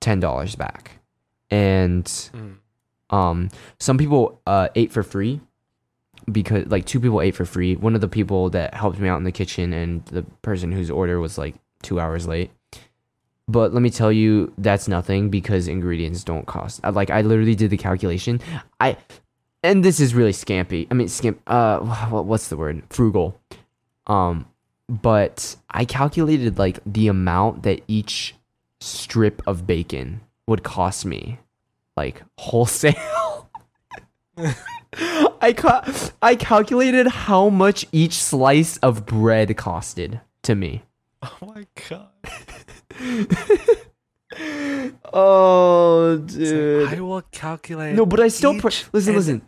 [0.00, 0.92] ten dollars back.
[1.50, 2.56] And Mm.
[3.10, 5.40] Um some people uh ate for free
[6.30, 7.76] because like two people ate for free.
[7.76, 10.90] One of the people that helped me out in the kitchen and the person whose
[10.90, 12.50] order was like two hours late.
[13.48, 16.80] But let me tell you, that's nothing because ingredients don't cost.
[16.84, 18.40] I, like I literally did the calculation.
[18.78, 18.96] I
[19.62, 20.86] and this is really scampy.
[20.90, 21.40] I mean, scamp.
[21.46, 22.82] Uh, what's the word?
[22.90, 23.38] Frugal.
[24.06, 24.46] Um,
[24.88, 28.34] but I calculated like the amount that each
[28.80, 31.38] strip of bacon would cost me,
[32.00, 33.50] like wholesale.
[35.42, 35.84] I ca-
[36.22, 40.82] I calculated how much each slice of bread costed to me.
[41.22, 42.08] Oh my god.
[45.12, 46.86] Oh, dude.
[46.86, 47.96] like, I will calculate.
[47.96, 49.42] No, but I still pr- listen, listen.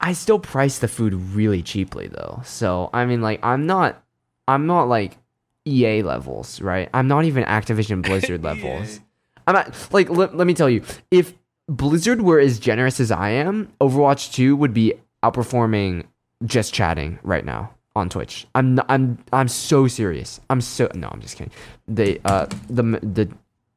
[0.00, 2.40] I still price the food really cheaply though.
[2.44, 4.02] So I mean, like, I'm not,
[4.46, 5.18] I'm not like
[5.66, 6.88] EA levels, right?
[6.94, 9.00] I'm not even Activision Blizzard levels.
[9.46, 10.08] I'm not like.
[10.08, 11.34] Let, let me tell you, if
[11.70, 16.04] Blizzard were as generous as I am, Overwatch Two would be outperforming
[16.44, 18.46] just chatting right now on Twitch.
[18.54, 20.40] I'm n- I'm I'm so serious.
[20.50, 21.52] I'm so no, I'm just kidding.
[21.86, 23.28] They uh the the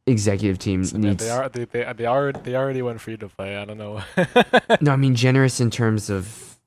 [0.08, 3.30] executive team So needs they are they they they already they already went free to
[3.30, 3.58] play.
[3.58, 4.02] I don't know
[4.82, 6.58] no, I mean generous in terms of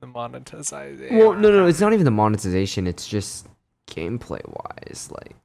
[0.00, 1.18] the monetization.
[1.18, 2.86] well, no, no, it's not even the monetization.
[2.86, 3.46] It's just
[3.86, 5.36] gameplay wise, like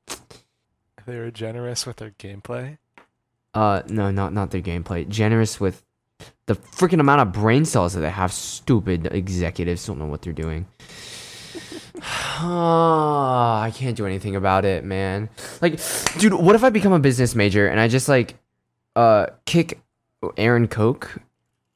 [1.05, 2.78] They were generous with their gameplay.
[3.56, 5.08] Uh no, not not their gameplay.
[5.08, 5.84] Generous with
[6.45, 8.32] the freaking amount of brain cells that they have.
[8.32, 10.68] Stupid executives don't know what they're doing.
[12.38, 15.30] Ah, I can't do anything about it, man.
[15.62, 15.80] Like,
[16.20, 18.36] dude, what if I become a business major and I just like
[18.97, 19.80] uh kick
[20.38, 21.18] Aaron Koch?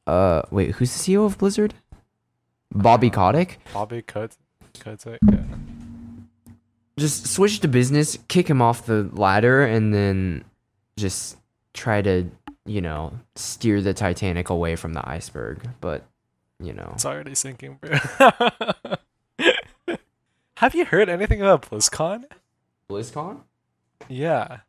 [0.05, 1.73] Uh, wait, who's the CEO of Blizzard?
[2.73, 3.59] Bobby Kotick.
[3.73, 4.37] Bobby cuts
[4.83, 5.19] it.
[5.31, 5.43] Yeah.
[6.97, 10.43] Just switch to business, kick him off the ladder, and then
[10.97, 11.37] just
[11.73, 12.29] try to,
[12.65, 15.61] you know, steer the Titanic away from the iceberg.
[15.81, 16.05] But,
[16.59, 17.97] you know, It's already sinking, bro.
[20.57, 22.25] Have you heard anything about BlizzCon?
[22.89, 23.41] BlizzCon.
[24.09, 24.59] Yeah.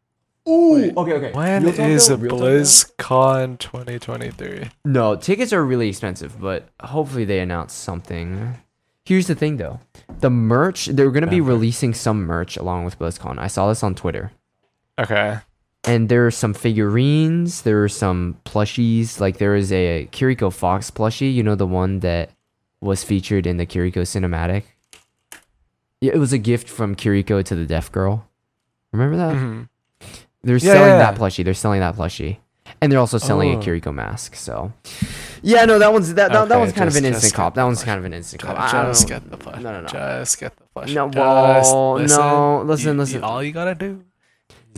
[0.49, 1.33] Ooh, Wait, okay, okay.
[1.33, 2.61] When is though, a real talk though?
[2.61, 4.71] BlizzCon 2023?
[4.85, 8.57] No, tickets are really expensive, but hopefully they announce something.
[9.05, 9.81] Here's the thing though.
[10.21, 13.39] The merch, they're going to be releasing some merch along with BlizzCon.
[13.39, 14.31] I saw this on Twitter.
[14.99, 15.39] Okay.
[15.85, 20.91] And there are some figurines, there are some plushies, like there is a Kiriko Fox
[20.91, 22.31] plushie, you know the one that
[22.83, 24.64] was featured in the Kiriko cinematic.
[26.03, 28.26] It was a gift from Kiriko to the deaf girl.
[28.93, 29.35] Remember that?
[29.35, 29.68] Mhm.
[30.43, 31.45] They're Yeah, selling yeah, that plushie.
[31.45, 32.39] They're selling that plushie,
[32.81, 33.59] and they're also selling Oh.
[33.59, 34.35] a Kiriko mask.
[34.35, 34.72] So,
[35.43, 37.55] yeah, no, that one's that that, that Okay, one's kind of an instant cop.
[37.55, 38.70] That one's kind of an instant cop.
[38.70, 39.61] Just get the plush.
[39.62, 39.87] no, no, no.
[39.89, 40.93] Just get the plush.
[40.93, 43.20] No, Just whoa, no, listen, You- listen.
[43.20, 44.03] you- all you gotta do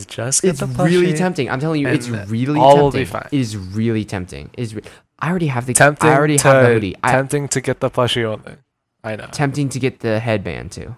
[0.07, 1.49] just get It's really tempting.
[1.49, 3.01] I'm telling you, it's really all will tempting.
[3.01, 3.27] be fine.
[3.31, 4.49] It is really tempting.
[4.53, 4.75] It is.
[4.75, 4.81] Re-
[5.19, 5.73] I already have the.
[5.73, 6.95] Tempting I already to, have the hoodie.
[7.03, 8.57] I, Tempting to get the plushie only.
[9.03, 9.27] I know.
[9.31, 10.95] tempting to get the headband too.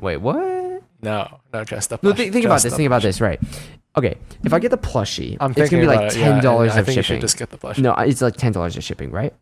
[0.00, 0.82] Wait, what?
[1.02, 2.32] No, no, just the No, plushie.
[2.32, 2.74] think, about this.
[2.74, 3.20] Think about this.
[3.20, 3.40] Right.
[3.96, 4.16] Okay.
[4.42, 6.86] If I get the plushie, I'm it's gonna be like yeah, ten dollars I of
[6.86, 7.02] shipping.
[7.02, 7.78] should just get the plushie.
[7.78, 9.32] No, it's like ten dollars of shipping, right?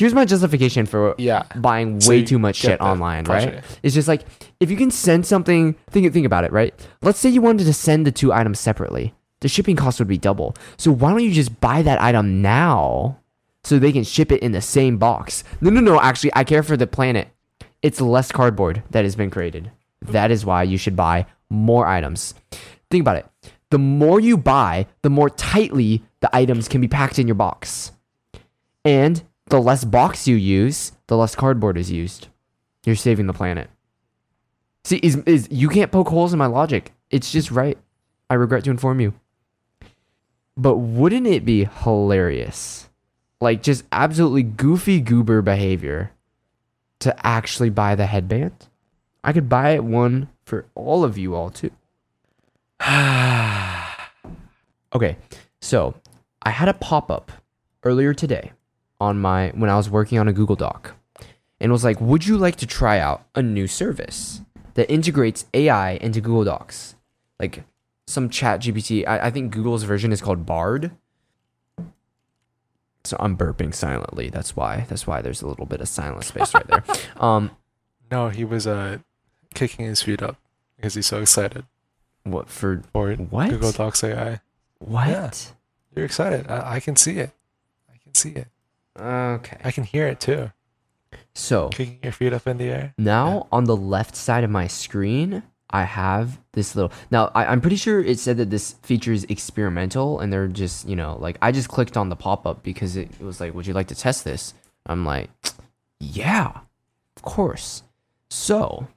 [0.00, 1.42] Here's my justification for Yeah.
[1.56, 3.54] buying So way too much shit online, plushie.
[3.54, 3.64] right?
[3.82, 4.22] It's just like
[4.58, 6.72] if you can send something, think think about it, right?
[7.02, 10.16] Let's say you wanted to send the two items separately, the shipping cost would be
[10.18, 10.56] double.
[10.78, 13.18] So why don't you just buy that item now,
[13.62, 15.44] so they can ship it in the same box?
[15.60, 16.00] No, no, no.
[16.00, 17.28] Actually, I care for the planet.
[17.82, 19.70] It's less cardboard that has been created.
[20.00, 22.32] That is why you should buy more items.
[22.90, 23.26] Think about it.
[23.68, 27.92] The more you buy, the more tightly the items can be packed in your box.
[28.84, 32.28] And the less box you use, the less cardboard is used.
[32.86, 33.68] You're saving the planet.
[34.84, 36.92] See, is, is you can't poke holes in my logic.
[37.10, 37.76] It's just right.
[38.30, 39.12] I regret to inform you.
[40.56, 42.88] But wouldn't it be hilarious?
[43.40, 46.12] Like just absolutely goofy goober behavior
[47.00, 48.68] to actually buy the headband?
[49.24, 51.70] I could buy one for all of you all too.
[54.92, 55.16] Okay,
[55.60, 55.94] so
[56.42, 57.30] I had a pop up
[57.84, 58.50] earlier today
[59.00, 60.94] on my when I was working on a Google Doc,
[61.60, 64.40] and it was like, "Would you like to try out a new service
[64.74, 66.94] that integrates AI into Google Docs,
[67.38, 67.64] like
[68.06, 69.06] some Chat GPT?
[69.06, 70.90] I, I think Google's version is called Bard."
[73.04, 74.28] So I'm burping silently.
[74.28, 74.84] That's why.
[74.88, 76.84] That's why there's a little bit of silent space right there.
[77.16, 77.50] Um,
[78.10, 78.98] No, he was uh
[79.54, 80.36] kicking his feet up
[80.76, 81.64] because he's so excited
[82.24, 82.82] what for?
[82.92, 83.48] for What?
[83.50, 84.40] Google Docs AI.
[84.78, 85.08] What?
[85.08, 85.30] Yeah.
[85.96, 86.50] You're excited.
[86.50, 87.30] I, I can see it.
[87.92, 88.48] I can see it.
[89.00, 89.56] Okay.
[89.64, 90.50] I can hear it too.
[91.34, 92.94] So Kicking your feet up in the air.
[92.98, 96.92] Now on the left side of my screen, I have this little.
[97.10, 100.88] Now I, I'm pretty sure it said that this feature is experimental, and they're just
[100.88, 103.54] you know like I just clicked on the pop up because it, it was like,
[103.54, 104.54] "Would you like to test this?"
[104.86, 105.30] I'm like,
[105.98, 106.52] "Yeah,
[107.16, 107.84] of course."
[108.28, 108.88] So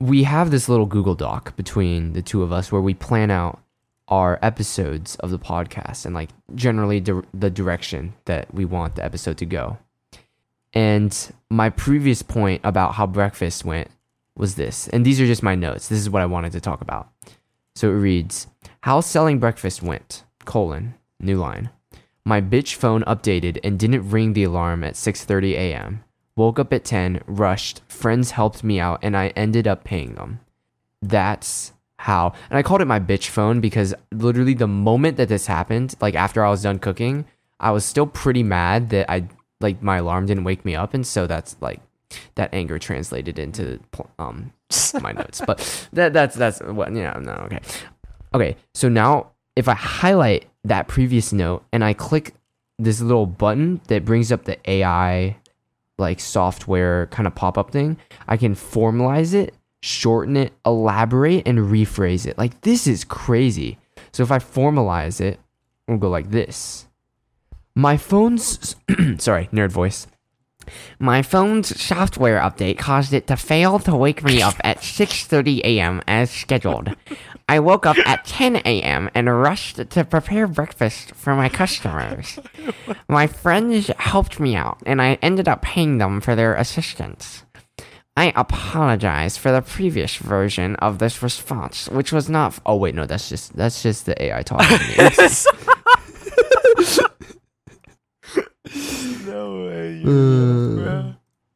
[0.00, 3.60] we have this little Google Doc between the two of us where we plan out
[4.08, 9.04] our episodes of the podcast and like generally di- the direction that we want the
[9.04, 9.78] episode to go.
[10.72, 13.88] And my previous point about how breakfast went
[14.36, 14.88] was this.
[14.88, 15.88] And these are just my notes.
[15.88, 17.08] This is what I wanted to talk about.
[17.74, 18.48] So it reads,
[18.82, 21.70] How selling breakfast went, colon, new line.
[22.24, 26.04] My bitch phone updated and didn't ring the alarm at 6:30 a.m.
[26.36, 30.40] Woke up at 10, rushed, friends helped me out and I ended up paying them.
[31.00, 31.73] That's
[32.04, 32.34] how.
[32.50, 36.14] And I called it my bitch phone because literally the moment that this happened, like
[36.14, 37.24] after I was done cooking,
[37.60, 39.28] I was still pretty mad that I
[39.60, 41.80] like my alarm didn't wake me up and so that's like
[42.34, 43.80] that anger translated into
[44.18, 44.52] um
[45.00, 45.40] my notes.
[45.46, 47.60] But that that's that's what yeah, no, okay.
[48.34, 52.34] Okay, so now if I highlight that previous note and I click
[52.78, 55.36] this little button that brings up the AI
[55.96, 57.96] like software kind of pop up thing,
[58.28, 62.38] I can formalize it, shorten it, elaborate, and rephrase it.
[62.38, 63.78] Like this is crazy.
[64.12, 65.38] So if I formalize it,
[65.86, 66.86] we'll go like this.
[67.74, 68.76] My phone's
[69.18, 70.06] sorry, nerd voice.
[70.98, 76.00] My phone's software update caused it to fail to wake me up at 6:30 a.m.
[76.08, 76.96] as scheduled.
[77.46, 79.10] I woke up at 10 a.m.
[79.14, 82.38] and rushed to prepare breakfast for my customers.
[83.08, 87.44] My friends helped me out, and I ended up paying them for their assistance.
[88.16, 92.58] I apologize for the previous version of this response, which was not.
[92.64, 94.94] oh wait, no, that's just that's just the AI talking to me.
[99.26, 100.02] no way.
[100.04, 101.12] Uh,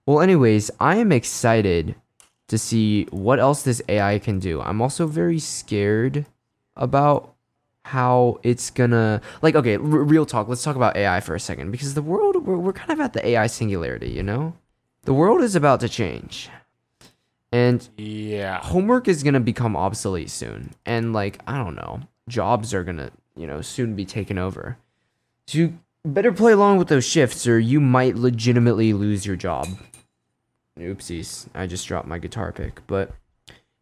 [0.07, 1.95] Well, anyways, I am excited
[2.49, 4.61] to see what else this AI can do.
[4.61, 6.27] I'm also very scared
[6.77, 7.35] about
[7.85, 11.71] how it's gonna like okay r- real talk let's talk about ai for a second
[11.71, 14.53] because the world we're, we're kind of at the ai singularity you know
[15.03, 16.51] the world is about to change.
[17.51, 18.61] And yeah.
[18.63, 20.75] homework is gonna become obsolete soon.
[20.85, 22.01] And like i don't know.
[22.29, 24.77] Jobs are gonna you know soon be taken over.
[25.47, 29.67] So you better play along with those shifts or you might legitimately lose your job.
[30.79, 31.49] Oopsies.
[31.55, 32.87] I just dropped my guitar pick.
[32.87, 33.13] But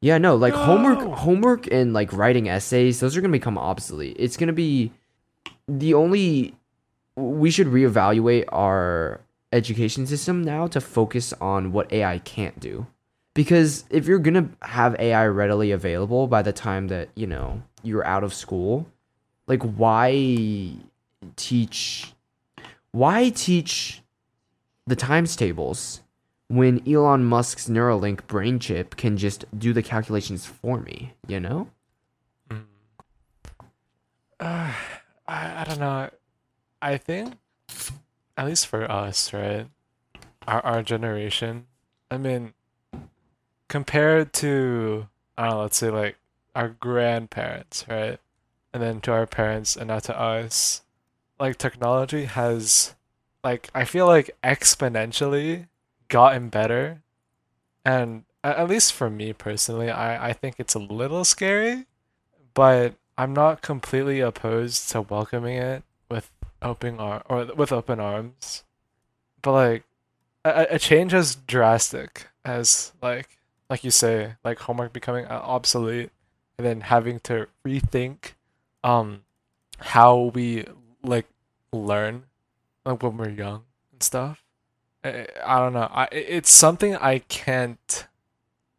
[0.03, 4.17] yeah no like homework homework and like writing essays those are gonna become obsolete.
[4.19, 4.93] It's gonna be
[5.67, 6.55] the only
[7.17, 9.21] we should reevaluate our
[9.53, 12.87] education system now to focus on what ai can't do
[13.37, 18.05] because if you're gonna have AI readily available by the time that you know you're
[18.05, 18.87] out of school,
[19.47, 20.73] like why
[21.37, 22.15] teach
[22.93, 24.03] why teach
[24.87, 26.01] the times tables
[26.49, 31.69] when Elon Musk's Neuralink brain chip can just do the calculations for me, you know?
[32.51, 32.55] Uh,
[35.29, 36.09] I, I don't know.
[36.81, 37.35] I think,
[38.37, 39.67] at least for us, right?
[40.47, 41.67] Our our generation.
[42.11, 42.55] I mean,
[43.69, 46.17] compared to I don't know, let's say like
[46.55, 48.19] our grandparents, right?
[48.73, 50.83] And then to our parents and now to us,
[51.39, 52.95] like technology has
[53.43, 55.69] like I feel like exponentially
[56.09, 57.03] gotten better.
[57.85, 61.87] And at least for me personally, I, I think it's a little scary,
[62.55, 66.31] but I'm not completely opposed to welcoming it with
[66.67, 68.65] open ar- or with open arms.
[69.43, 69.85] But like
[70.45, 73.39] a, a change as drastic as like
[73.69, 76.11] like you say, like homework becoming uh, obsolete
[76.59, 78.33] and then having to rethink
[78.85, 79.23] um
[79.79, 80.65] how we
[81.03, 81.27] like
[81.73, 82.25] learn
[82.85, 84.43] like when we're young and stuff.
[85.05, 85.91] I, I don't know.
[85.93, 88.07] I it's something I can't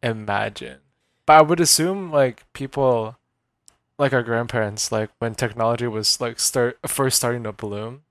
[0.02, 0.78] imagine.
[1.26, 3.16] But I would assume like people
[3.98, 8.02] like our grandparents like when technology was like start first starting to bloom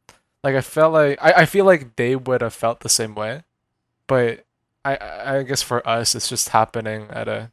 [0.44, 3.44] like i felt like i, I feel like they would have felt the same way
[4.08, 4.46] but
[4.86, 4.98] i
[5.38, 7.52] i guess for us it's just happening at a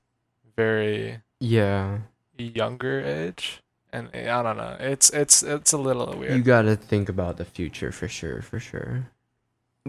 [0.57, 1.99] very Yeah.
[2.39, 3.63] younger age
[3.93, 7.45] and i don't know it's it's it's a little weird You gotta think about the
[7.45, 9.09] future for sure, for sure.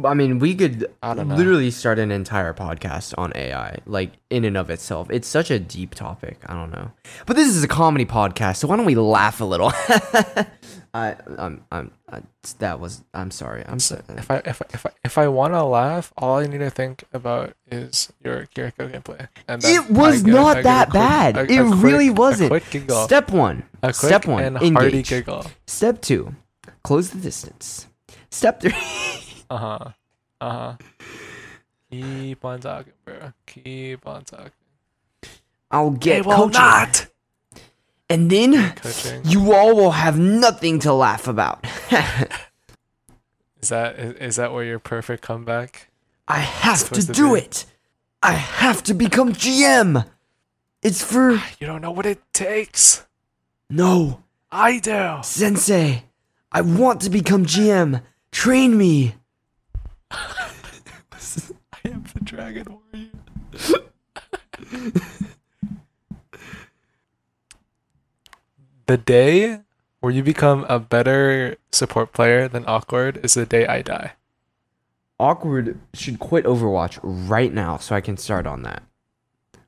[0.03, 1.35] I mean, we could I don't know.
[1.35, 5.09] literally start an entire podcast on AI, like in and of itself.
[5.09, 6.37] It's such a deep topic.
[6.47, 6.91] I don't know,
[7.25, 9.71] but this is a comedy podcast, so why don't we laugh a little?
[10.93, 12.21] I, I'm, I'm, I,
[12.59, 13.03] that was.
[13.13, 13.63] I'm sorry.
[13.65, 14.19] I'm So sorry.
[14.19, 16.69] if I if I, if I, if I want to laugh, all I need to
[16.69, 19.29] think about is your Kiriko gameplay.
[19.47, 21.37] And It was get- not I get a that quick- bad.
[21.37, 22.63] a- It a quick- really wasn't.
[23.05, 23.63] Step one.
[23.93, 24.43] Step one.
[24.43, 24.67] and hearty
[24.97, 25.07] Engage.
[25.07, 25.45] giggle.
[25.67, 26.35] Step two.
[26.83, 27.87] Close the distance.
[28.29, 28.73] Step three.
[29.49, 29.79] Uh huh.
[30.41, 30.73] Uh huh.
[31.91, 33.33] Keep on talking, bro.
[33.45, 34.51] Keep on talking.
[35.71, 37.07] I'll get They will coaching, not.
[38.09, 39.21] and then Coaching.
[39.25, 41.65] you all will have nothing to laugh about.
[43.61, 45.89] Is that is, is that where your perfect comeback?
[46.27, 47.39] I have to Supposed to do be.
[47.41, 47.65] it.
[48.21, 50.05] I have to become GM.
[50.81, 53.05] It's for You don't know what it takes.
[53.69, 54.21] no
[54.51, 55.17] I do.
[55.23, 56.03] sensei.
[56.51, 58.01] I want to become GM.
[58.31, 59.15] Train me.
[60.11, 60.49] I
[61.85, 63.09] am the dragon warrior.
[68.87, 69.61] the day
[70.01, 74.13] where you become a better support player than awkward is the day I die.
[75.19, 78.83] Awkward should quit Overwatch right now so I can start on that.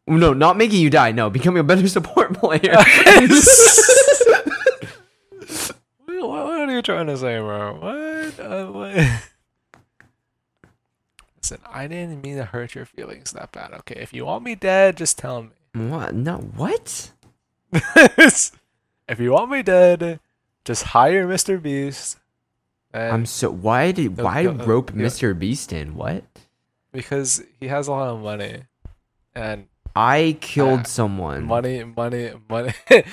[0.05, 1.11] No, not making you die.
[1.11, 2.75] No, becoming a better support player.
[2.75, 3.29] What,
[6.05, 7.75] what are you trying to say, bro?
[7.79, 8.39] What?
[8.39, 9.23] Uh, what?
[11.37, 13.71] Listen, I didn't mean to hurt your feelings that bad.
[13.73, 15.49] Okay, if you want me dead, just tell me.
[15.89, 16.13] what?
[16.15, 17.11] No, what?
[17.71, 20.19] if you want me dead,
[20.65, 21.61] just hire Mr.
[21.61, 22.17] Beast.
[22.93, 24.97] And I'm so why did why go- uh, rope go.
[24.97, 25.37] Mr.
[25.37, 25.95] Beast in?
[25.95, 26.23] What?
[26.91, 28.63] because he has a lot of money,
[29.35, 31.43] and I killed Uh, someone.
[31.45, 32.73] money, money, money.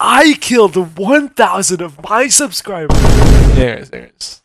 [0.00, 2.96] I killed one thousand of my subscribers.
[3.58, 4.42] Anyways, anyways.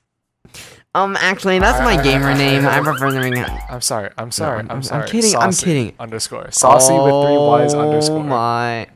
[0.95, 2.65] Um, actually, that's my gamer name.
[2.65, 3.37] I prefer the ring.
[3.37, 4.09] I'm sorry.
[4.17, 4.57] I'm sorry.
[4.57, 5.07] I'm- I'm, I'm sorry.
[5.07, 5.93] kidding, I'm kidding.
[5.99, 6.49] Underscore.
[6.51, 8.23] Saucy with three Y's Oh underscore.
[8.23, 8.87] my!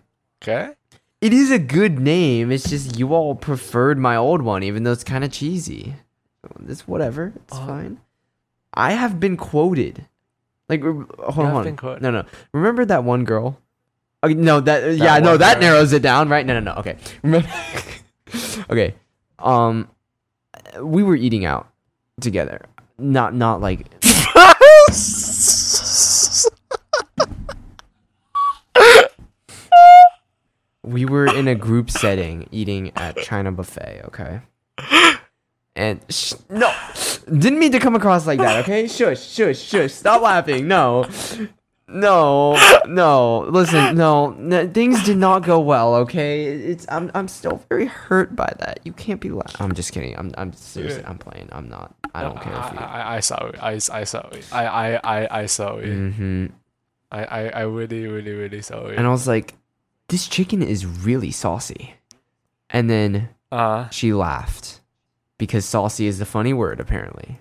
[0.42, 0.72] Okay.
[1.22, 2.52] It is a good name.
[2.52, 5.94] It's just you all preferred my old one, even though it's kind of cheesy.
[6.68, 7.32] It's whatever.
[7.36, 7.66] It's Oh.
[7.68, 8.00] fine.
[8.74, 10.06] I have been quoted.
[10.68, 11.64] Like, hold on.
[11.64, 12.02] been quoted.
[12.02, 12.26] No, no.
[12.54, 13.60] Remember that one girl?
[14.24, 15.62] Okay, no, that, yeah, no, that girl.
[15.62, 16.46] narrows it down, right?
[16.46, 16.80] No, no, no.
[16.80, 16.98] Okay.
[17.22, 17.48] Remember?
[18.70, 18.96] okay.
[19.40, 19.90] Um,
[20.82, 21.68] we were eating out
[22.22, 22.66] together.
[22.98, 23.88] Not, not like
[30.84, 34.42] we were in a group setting eating at China buffet, okay?
[35.76, 36.72] And sh- no,
[37.26, 38.88] didn't mean to come across like that, okay?
[38.88, 39.92] Shush, shush, shush.
[39.92, 40.68] Stop laughing.
[40.68, 41.08] No,
[41.94, 43.40] no, no.
[43.50, 46.46] Listen, no, n- things did not go well, okay?
[46.46, 48.80] It's I'm I'm still very hurt by that.
[48.84, 49.30] You can't be.
[49.30, 50.18] La- I'm just kidding.
[50.18, 51.04] I'm I'm seriously.
[51.06, 51.50] I'm playing.
[51.52, 51.96] I'm not.
[52.14, 52.80] I don't care if you.
[52.80, 53.56] I, I, I saw it.
[53.62, 54.46] I, I saw it.
[54.52, 55.86] I, I, I, I saw it.
[55.88, 56.46] Mm-hmm.
[57.12, 58.98] I, I, I really, really, really saw it.
[58.98, 59.54] And I was like,
[60.10, 61.96] this chicken is really saucy.
[62.70, 64.82] And then Uh, she laughed
[65.38, 67.40] because saucy is the funny word apparently.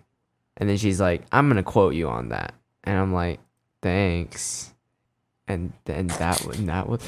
[0.59, 2.53] And then she's like, "I'm gonna quote you on that,"
[2.85, 3.41] and I'm like,
[3.83, 4.73] "Thanks."
[5.49, 7.03] And then that would that would,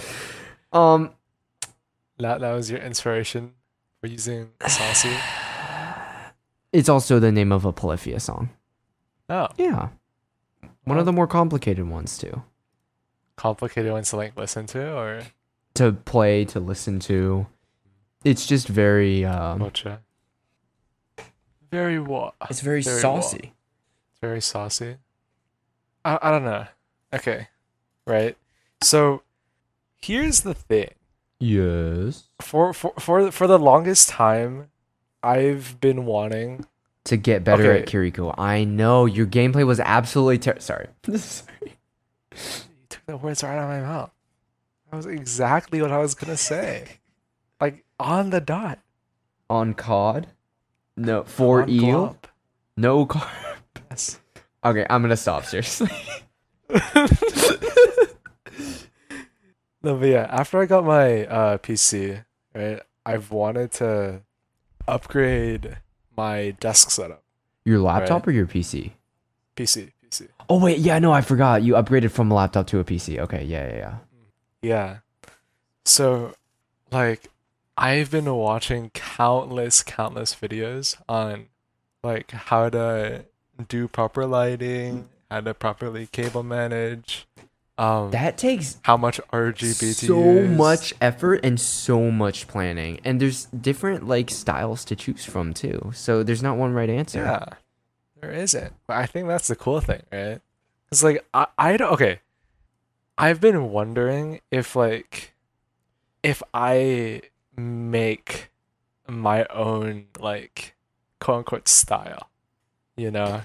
[0.73, 1.11] um,
[2.19, 3.53] that, that was your inspiration
[4.01, 5.15] for using saucy.
[6.73, 8.51] it's also the name of a Polyphia song.
[9.31, 9.89] Oh, Yeah,
[10.85, 12.43] one of the more complicated ones too.
[13.37, 15.23] complicated ones to like listen to, or
[15.75, 17.47] To play, to listen to.
[18.25, 20.01] It's just very, um, gotcha.
[21.71, 22.35] Very what?
[22.51, 23.53] it's very, Very saucy.
[24.21, 24.97] Very saucy.
[26.05, 26.67] I, I don't know.
[27.13, 27.49] Okay,
[28.07, 28.37] right.
[28.83, 29.23] So
[30.01, 30.91] here's the thing.
[31.41, 32.25] Yes.
[32.41, 34.69] For for for for the longest time,
[35.23, 36.67] I've been wanting
[37.05, 38.11] To get better at Okay.
[38.11, 38.35] Kiriko.
[38.39, 40.89] I know your gameplay was absolutely ter- sorry.
[41.17, 41.77] sorry.
[42.33, 44.11] You took the words right out of my mouth.
[44.91, 46.99] That was exactly what I was gonna say.
[47.61, 48.79] Like on the dot.
[49.51, 50.29] On COD?
[50.97, 51.83] No, for On eel?
[52.09, 52.25] glop.
[52.77, 53.09] No.
[53.91, 54.19] Yes.
[54.65, 55.91] Okay, I'm gonna stop seriously.
[59.83, 64.23] No, but yeah, after I got my uh, PC, right, I've wanted to
[64.89, 65.77] upgrade
[66.17, 67.23] my desk setup.
[67.67, 68.33] Your laptop Right.
[68.33, 68.93] or your PC?
[69.57, 70.29] PC, PC.
[70.49, 71.63] Oh wait, yeah, no, I forgot.
[71.63, 73.19] You upgraded from a laptop to a PC.
[73.19, 73.95] Okay, yeah, yeah, yeah.
[74.63, 74.97] Yeah.
[75.85, 76.33] So,
[76.91, 77.29] like,
[77.77, 81.49] I've been watching countless, countless videos on,
[82.03, 83.27] like, how to
[83.69, 87.27] do proper lighting, how to properly cable manage,
[87.77, 93.01] um, That takes how much RGB so much effort and so much planning.
[93.05, 95.91] And there's different like styles to choose from too.
[95.93, 97.19] So there's not one right answer.
[97.19, 97.47] Yeah,
[98.21, 98.75] there isn't.
[98.87, 100.41] But I think that's the cool thing, right?
[100.93, 101.93] It's like I, I don't.
[101.95, 102.21] Okay,
[103.19, 105.35] I've been wondering if like,
[106.23, 107.23] if I
[107.57, 108.53] make
[109.09, 110.77] my own like,
[111.21, 112.31] quote unquote style,
[112.97, 113.43] you know,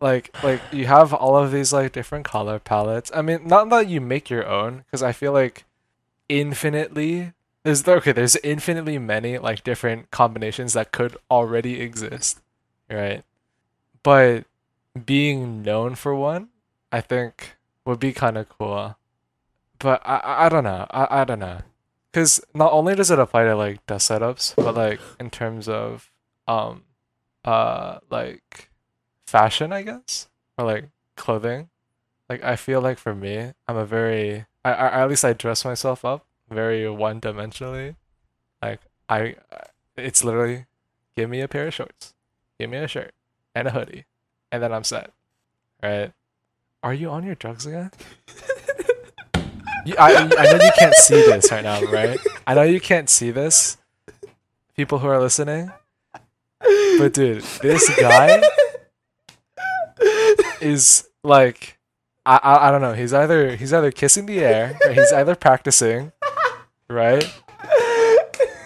[0.00, 3.10] like like you have all of these like different color palettes.
[3.14, 5.64] I mean, not that you make your own, because I feel like
[6.28, 7.32] infinitely
[7.64, 12.40] there's okay there's infinitely many like different combinations that could already exist
[12.90, 13.24] right?
[14.02, 14.44] But
[15.06, 16.48] being known for one
[16.90, 18.96] i think would be kind of cool.
[19.78, 20.86] But i i don't know.
[20.90, 21.60] I, I don't know.
[22.10, 26.10] Because not only does it apply to like desk setups but like in terms of
[26.46, 26.84] um
[27.44, 28.68] uh like
[29.32, 30.28] fashion i guess
[30.58, 31.70] or like clothing.
[32.28, 35.64] Like i feel like for me i'm a very I, I at least i dress
[35.64, 37.96] myself up very one dimensionally
[38.60, 39.36] like i
[39.96, 40.66] it's literally
[41.16, 42.14] give me a pair of shorts
[42.60, 43.12] give me a shirt
[43.54, 44.04] and a hoodie
[44.50, 45.12] and then i'm set
[45.82, 46.12] right?
[46.82, 47.90] Are you on your drugs again?
[49.84, 52.16] You, I, I know you can't see this right now right?
[52.46, 53.78] I know you can't see this
[54.76, 55.72] people who are listening.
[56.98, 58.40] But dude this guy
[60.62, 61.78] is like
[62.24, 62.94] I, I I don't know.
[62.94, 66.12] He's either he's either kissing the air, or he's either practicing,
[66.88, 67.28] right?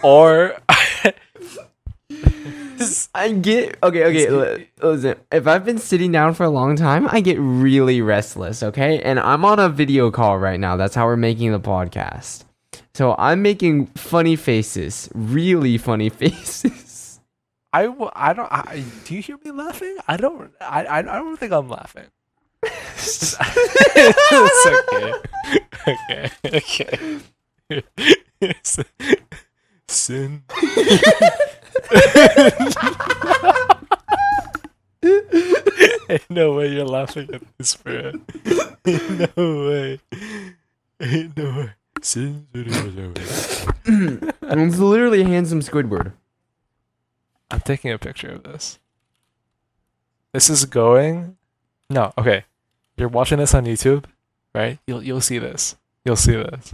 [0.03, 0.57] Or
[3.15, 4.23] I get okay, okay.
[4.25, 8.61] Is Listen, if I've been sitting down for a long time, I get really restless.
[8.61, 10.77] Okay, and I'm on a video call right now.
[10.77, 12.43] That's how we're making the podcast.
[12.93, 16.86] So I'm making funny faces, really funny faces.
[17.73, 19.95] I, w- I don't I, do you hear me laughing?
[20.07, 22.05] I don't I, I I don't think I'm laughing.
[22.63, 23.35] it's
[24.65, 25.13] okay.
[25.87, 26.31] Okay.
[26.45, 27.19] Okay.
[29.87, 30.43] Sin.
[36.09, 38.13] Ain't no way you're laughing at this, bro.
[38.85, 39.99] Ain't no way.
[41.01, 41.71] Ain't no way.
[42.01, 42.47] Sin.
[42.53, 43.65] it's
[44.79, 46.13] literally a handsome Squidward.
[47.51, 48.79] I'm taking a picture of this.
[50.33, 51.37] This is going.
[51.89, 52.43] No, okay.
[52.97, 54.05] You're watching this on YouTube,
[54.53, 54.79] right?
[54.87, 55.75] You'll you'll see this.
[56.05, 56.73] You'll see this.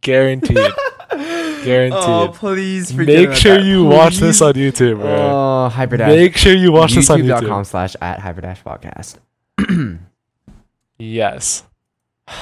[0.00, 0.56] Guaranteed.
[1.10, 1.92] Guaranteed.
[2.02, 3.64] Oh, please forget Make about sure that.
[3.64, 5.06] you watch this on YouTube, bro.
[5.08, 6.08] Oh, Hyperdash.
[6.08, 7.40] Make sure you watch this on YouTube.
[7.42, 9.98] YouTube.com slash at Hyperdash podcast.
[10.98, 11.64] Yes.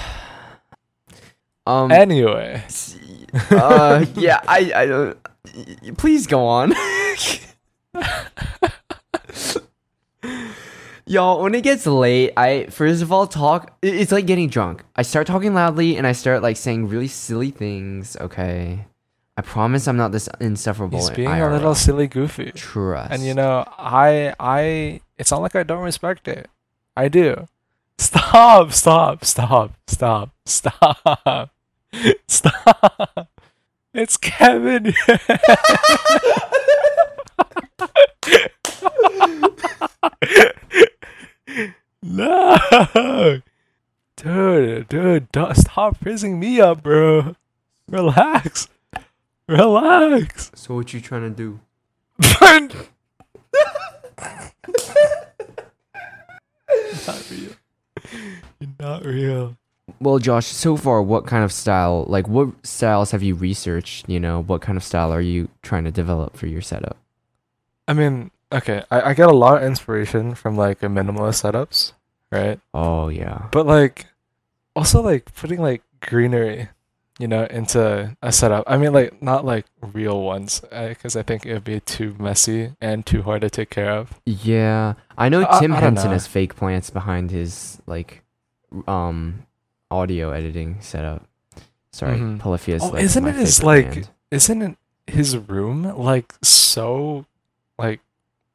[1.67, 2.65] Um, Anyway,
[3.51, 5.19] uh, yeah, I, I don't.
[5.55, 6.73] y- y- Please go on.
[11.07, 13.77] Y'all, when it gets late, I first of all talk.
[13.83, 14.85] It's like getting drunk.
[14.95, 18.17] I start talking loudly and I start like saying really silly things.
[18.21, 18.87] Okay,
[19.37, 20.99] I promise I'm not this insufferable.
[20.99, 22.53] he's in being a little silly goofy.
[22.53, 23.11] Trust.
[23.13, 26.49] And you know, I I it's not like I don't respect it.
[26.97, 27.49] I do.
[27.99, 31.51] Stop, stop, stop, stop, stop.
[32.29, 33.29] Stop.
[33.93, 34.95] It's Kevin.
[42.03, 43.41] no.
[44.17, 47.35] Dude, dude, don't stop praising me up, bro.
[47.89, 48.69] Relax.
[49.49, 50.53] Relax.
[50.55, 51.61] So what you trying to do?
[57.07, 57.53] not real.
[58.61, 59.57] You're not real.
[60.01, 64.09] Well, Josh, so far, what kind of style, like, what styles have you researched?
[64.09, 66.97] You know, what kind of style are you trying to develop for your setup?
[67.89, 71.93] I mean, okay, I, I get a lot of inspiration from like a minimalist setups,
[72.31, 72.61] right?
[72.75, 73.49] Oh yeah.
[73.53, 74.07] But like,
[74.77, 76.69] also like putting like greenery,
[77.19, 78.65] you know, into a setup.
[78.67, 82.73] I mean, like not like real ones, because I think it would be too messy
[82.81, 84.21] and too hard to take care of.
[84.25, 88.23] Yeah, I know I- Tim I Henson has fake plants behind his like,
[88.87, 89.47] um,
[89.91, 91.25] audio editing setup.
[91.93, 92.39] Sorry, Mhm.
[92.39, 92.83] Polyphia's.
[92.85, 94.11] Oh, like, isn't it his, like- band.
[94.31, 94.77] Isn't it
[95.09, 97.27] his room like so,
[97.81, 98.01] like,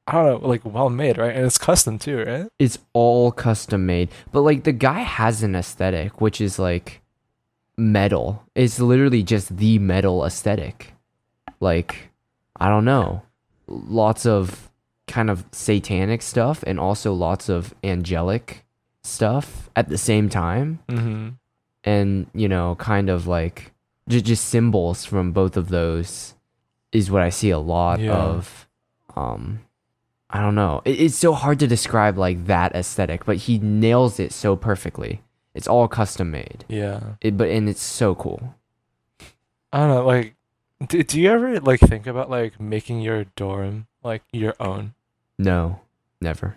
[0.07, 1.35] I don't know, like well made, right?
[1.35, 2.47] And it's custom too, right?
[2.59, 7.01] It's all custom made, but like the guy has an aesthetic, which is like
[7.77, 8.43] metal.
[8.55, 10.93] It's literally just the metal aesthetic.
[11.59, 12.11] Like,
[12.59, 13.23] I don't know,
[13.67, 14.71] lots of
[15.07, 18.63] kind of satanic stuff and also lots of angelic
[19.03, 20.79] stuff at the same time.
[20.89, 21.29] Mm-hmm.
[21.83, 23.71] and you know kind of like
[24.09, 26.33] j- just symbols from both of those
[26.91, 28.13] is what i see a lot Yeah.
[28.17, 28.64] of
[29.15, 29.61] um
[30.29, 34.19] i don't know it, it's so hard to describe like that aesthetic but he nails
[34.19, 35.21] it so perfectly
[35.53, 36.99] it's all custom made Yeah.
[37.21, 38.55] it, but and it's so cool
[39.73, 40.35] I don't know, like,
[40.87, 44.93] do, do you ever like think about like making your dorm like your own?
[45.37, 45.79] no
[46.21, 46.55] never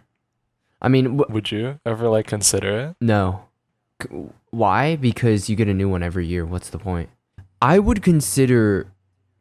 [0.81, 2.97] i mean Would you ever like consider it?
[3.01, 3.43] No.
[4.03, 4.09] C-
[4.51, 4.95] Why?
[4.95, 6.47] Because you get a new one every year.
[6.47, 7.11] What's the point?
[7.61, 8.87] I would consider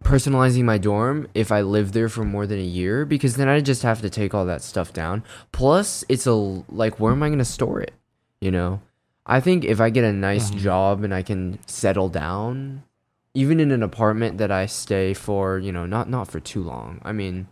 [0.03, 3.59] personalizing my dorm if I live there for more than a year because then I
[3.59, 5.23] just have to take all that stuff down.
[5.51, 7.93] Plus, it's a like where am I going to store it?
[8.39, 8.81] You know?
[9.25, 10.57] I think if I get a nice Mhm.
[10.59, 12.83] job and I can settle down
[13.33, 17.01] even in an apartment that I stay for, you know, not not for too long.
[17.03, 17.47] I mean,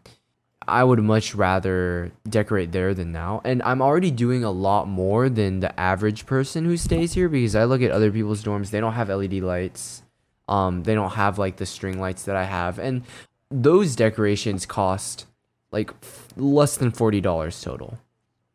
[0.67, 3.41] I would much rather decorate there than now.
[3.43, 7.55] And I'm already doing a lot more than the average person who stays here because
[7.55, 10.01] I look at other people's dorms, they don't have LED lights.
[10.47, 12.77] Um, they don't have like the string lights that I have.
[12.79, 13.03] And
[13.49, 15.25] those decorations cost
[15.71, 17.97] like f- less than $40 total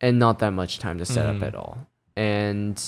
[0.01, 1.37] and not that much time to set Mhm.
[1.37, 1.79] up at all.
[2.17, 2.83] And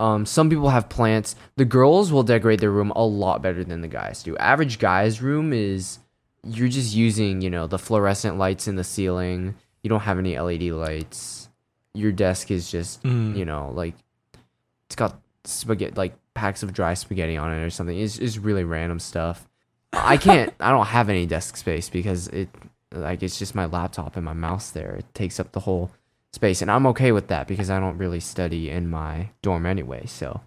[0.00, 1.36] um, some people have plants.
[1.56, 4.36] The girls will decorate their room a lot better than the guys do.
[4.38, 5.98] Average guy's room is
[6.44, 9.54] you're just using, you know, the fluorescent lights in the ceiling.
[9.82, 11.48] You don't have any LED lights.
[11.94, 13.36] Your desk is just, Mm.
[13.36, 13.94] you know, like
[14.86, 17.96] it's got spaghetti, like packs of dry spaghetti on it or something.
[17.96, 19.48] It's it's really random stuff.
[19.92, 20.52] I can't.
[20.60, 22.48] I don't have any desk space because it,
[22.90, 24.96] like, it's just my laptop and my mouse there.
[24.96, 25.92] It takes up the whole
[26.32, 30.06] space, and I'm okay with that because I don't really study in my dorm anyway.
[30.06, 30.40] So,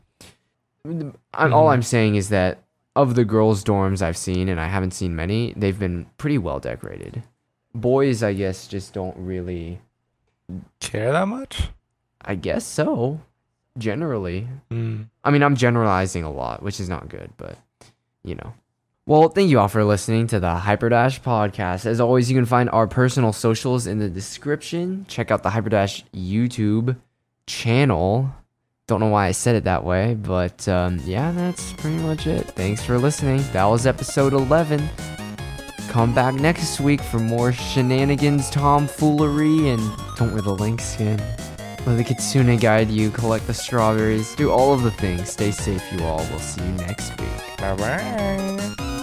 [0.84, 1.64] I, all.
[1.64, 1.70] Mm-hmm.
[1.70, 2.58] I'm saying is that
[2.94, 6.60] of the girls' dorms I've seen, and I haven't seen many, they've been pretty well
[6.60, 7.24] decorated.
[7.74, 9.80] Boys, I guess, just don't really.
[10.82, 11.70] Care that much?
[12.20, 13.22] I guess so.
[13.78, 15.08] Generally, Mm.
[15.24, 17.58] I mean, I'm generalizing a lot, which is not good, but
[18.24, 18.54] you know.
[19.08, 21.86] Well, thank you all for listening to the Hyperdash podcast.
[21.86, 25.06] As always, you can find our personal socials in the description.
[25.08, 26.96] Check out the Hyperdash YouTube
[27.46, 28.32] channel.
[28.88, 32.48] Don't know why I said it that way, but um, yeah, that's pretty much it.
[32.52, 33.44] Thanks for listening.
[33.52, 34.88] That was episode 11.
[35.90, 39.82] Come back next week for more shenanigans, tomfoolery, and
[40.18, 41.20] don't wear the link skin.
[41.86, 45.30] Let the kitsune guide you, collect the strawberries, do all of the things.
[45.30, 46.26] Stay safe, you all.
[46.32, 47.58] We'll see you next week.
[47.58, 48.95] Bye bye.